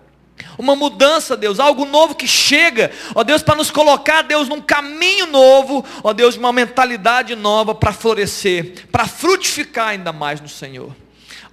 [0.58, 5.28] Uma mudança, Deus, algo novo que chega, ó Deus, para nos colocar, Deus, num caminho
[5.28, 10.96] novo, ó Deus, uma mentalidade nova para florescer, para frutificar ainda mais no Senhor.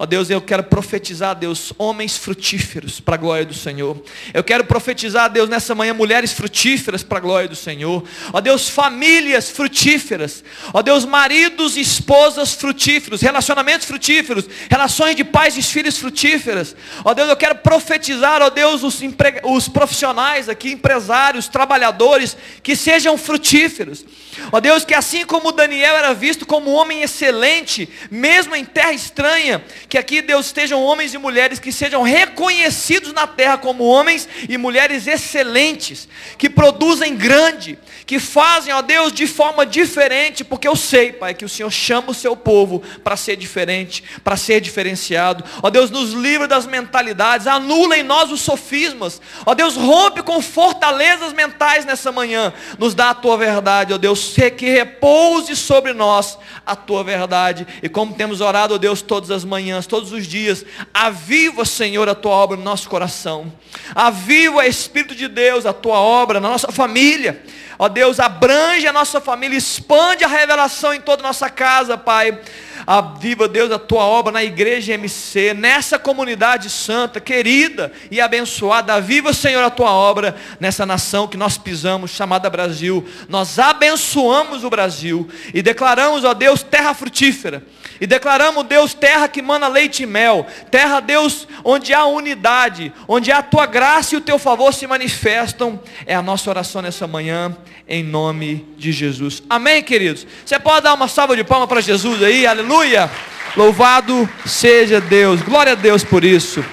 [0.01, 4.01] Ó Deus, eu quero profetizar, Deus, homens frutíferos para a glória do Senhor.
[4.33, 8.01] Eu quero profetizar, Deus, nessa manhã, mulheres frutíferas para a glória do Senhor.
[8.31, 10.41] Ó Deus, famílias frutíferas.
[10.73, 16.77] Ó Deus, maridos e esposas frutíferos, relacionamentos frutíferos, relações de pais e filhos frutíferas.
[17.03, 19.01] Ó Deus, eu quero profetizar, ó Deus, os,
[19.43, 24.05] os profissionais aqui, empresários, trabalhadores, que sejam frutíferos.
[24.49, 28.93] Ó Deus, que assim como Daniel era visto como um homem excelente, mesmo em terra
[28.93, 34.29] estranha, que aqui Deus estejam homens e mulheres que sejam reconhecidos na terra como homens
[34.47, 40.75] e mulheres excelentes, que produzem grande, que fazem, ó Deus, de forma diferente, porque eu
[40.75, 45.43] sei, Pai, que o Senhor chama o seu povo para ser diferente, para ser diferenciado.
[45.63, 49.19] Ó Deus, nos livra das mentalidades, anula em nós os sofismas.
[49.43, 52.53] Ó Deus, rompe com fortalezas mentais nessa manhã.
[52.77, 57.65] Nos dá a tua verdade, ó Deus, que repouse sobre nós a tua verdade.
[57.81, 62.15] E como temos orado, ó Deus, todas as manhãs, todos os dias, aviva, Senhor, a
[62.15, 63.51] tua obra no nosso coração.
[63.93, 67.43] Aviva, Espírito de Deus, a tua obra na nossa família.
[67.77, 72.37] Ó Deus, abrange a nossa família, expande a revelação em toda a nossa casa, Pai.
[72.85, 78.93] Aviva, Deus, a tua obra na igreja MC, nessa comunidade santa, querida e abençoada.
[78.93, 83.07] Aviva, Senhor, a tua obra nessa nação que nós pisamos, chamada Brasil.
[83.27, 87.63] Nós abençoamos o Brasil e declaramos, ó Deus, terra frutífera.
[88.01, 90.47] E declaramos, Deus, terra que mana leite e mel.
[90.71, 95.79] Terra, Deus, onde há unidade, onde a tua graça e o teu favor se manifestam.
[96.05, 97.55] É a nossa oração nessa manhã,
[97.89, 99.41] em nome de Jesus.
[99.49, 100.25] Amém, queridos?
[100.45, 103.09] Você pode dar uma salva de palmas para Jesus aí, aleluia.
[103.57, 106.63] Louvado seja Deus, glória a Deus por isso.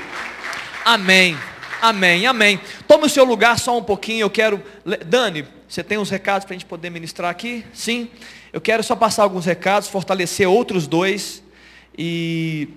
[0.84, 1.34] Amém,
[1.80, 2.60] amém, amém.
[2.86, 4.62] Tome o seu lugar só um pouquinho, eu quero.
[5.06, 7.64] Dani, você tem uns recados para a gente poder ministrar aqui?
[7.72, 8.10] Sim?
[8.52, 11.42] Eu quero só passar alguns recados, fortalecer outros dois.
[11.96, 12.68] E,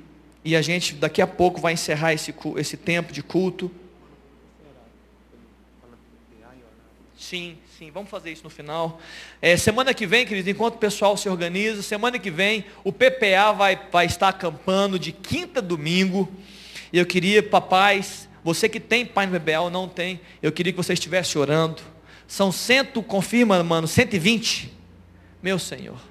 [0.45, 3.69] e a gente daqui a pouco vai encerrar esse, esse tempo de culto.
[7.17, 8.99] Sim, sim, vamos fazer isso no final.
[9.41, 13.53] É, semana que vem, queridos, enquanto o pessoal se organiza, semana que vem o PPA
[13.53, 16.29] vai, vai estar acampando de quinta a domingo.
[16.91, 20.73] E eu queria, papais, você que tem pai no PPA ou não tem, eu queria
[20.73, 21.81] que você estivesse orando.
[22.27, 24.73] São cento, confirma, mano, 120.
[25.41, 26.01] Meu Senhor.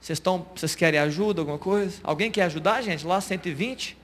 [0.00, 2.00] Vocês estão, vocês querem ajuda, alguma coisa?
[2.02, 3.06] Alguém quer ajudar, gente?
[3.06, 3.96] Lá 120?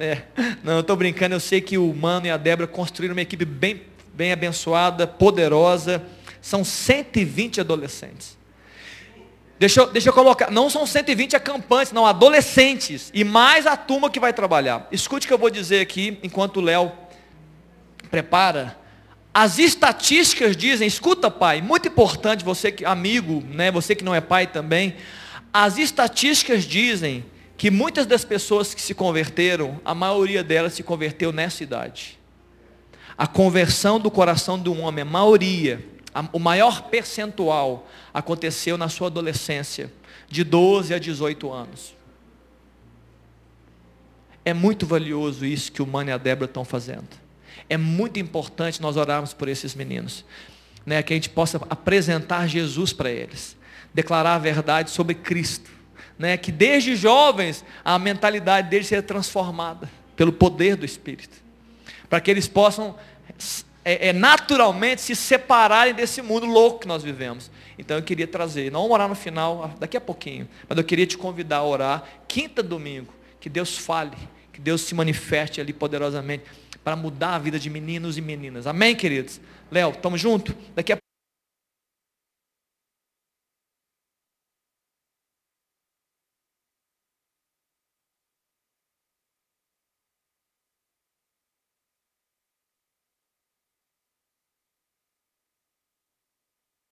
[0.00, 0.22] É.
[0.64, 3.44] Não, eu estou brincando, eu sei que o Mano e a Débora construíram uma equipe
[3.44, 3.82] bem,
[4.18, 6.02] bem abençoada, poderosa.
[6.42, 8.36] São 120 adolescentes.
[9.60, 13.12] Deixa eu, deixa eu colocar, não são 120 acampantes, não, adolescentes.
[13.14, 14.88] E mais a turma que vai trabalhar.
[14.90, 16.92] Escute o que eu vou dizer aqui, enquanto o Léo
[18.10, 18.76] prepara.
[19.32, 24.20] As estatísticas dizem, escuta pai, muito importante você que amigo, né, você que não é
[24.20, 24.96] pai também,
[25.52, 27.24] as estatísticas dizem
[27.56, 32.17] que muitas das pessoas que se converteram, a maioria delas se converteu nessa idade.
[33.18, 38.88] A conversão do coração de um homem, a maioria, a, o maior percentual aconteceu na
[38.88, 39.92] sua adolescência,
[40.28, 41.96] de 12 a 18 anos.
[44.44, 47.08] É muito valioso isso que o Mano e a Débora estão fazendo.
[47.68, 50.24] É muito importante nós orarmos por esses meninos.
[50.86, 53.56] Né, que a gente possa apresentar Jesus para eles.
[53.92, 55.70] Declarar a verdade sobre Cristo.
[56.18, 61.47] Né, que desde jovens a mentalidade deles seja transformada pelo poder do Espírito.
[62.08, 62.94] Para que eles possam
[63.84, 67.50] é, é, naturalmente se separarem desse mundo louco que nós vivemos.
[67.78, 71.16] Então eu queria trazer, não orar no final, daqui a pouquinho, mas eu queria te
[71.16, 74.16] convidar a orar, quinta domingo, que Deus fale,
[74.52, 76.44] que Deus se manifeste ali poderosamente
[76.84, 78.66] para mudar a vida de meninos e meninas.
[78.66, 79.40] Amém, queridos?
[79.70, 80.54] Léo, estamos juntos?
[80.74, 81.07] Daqui a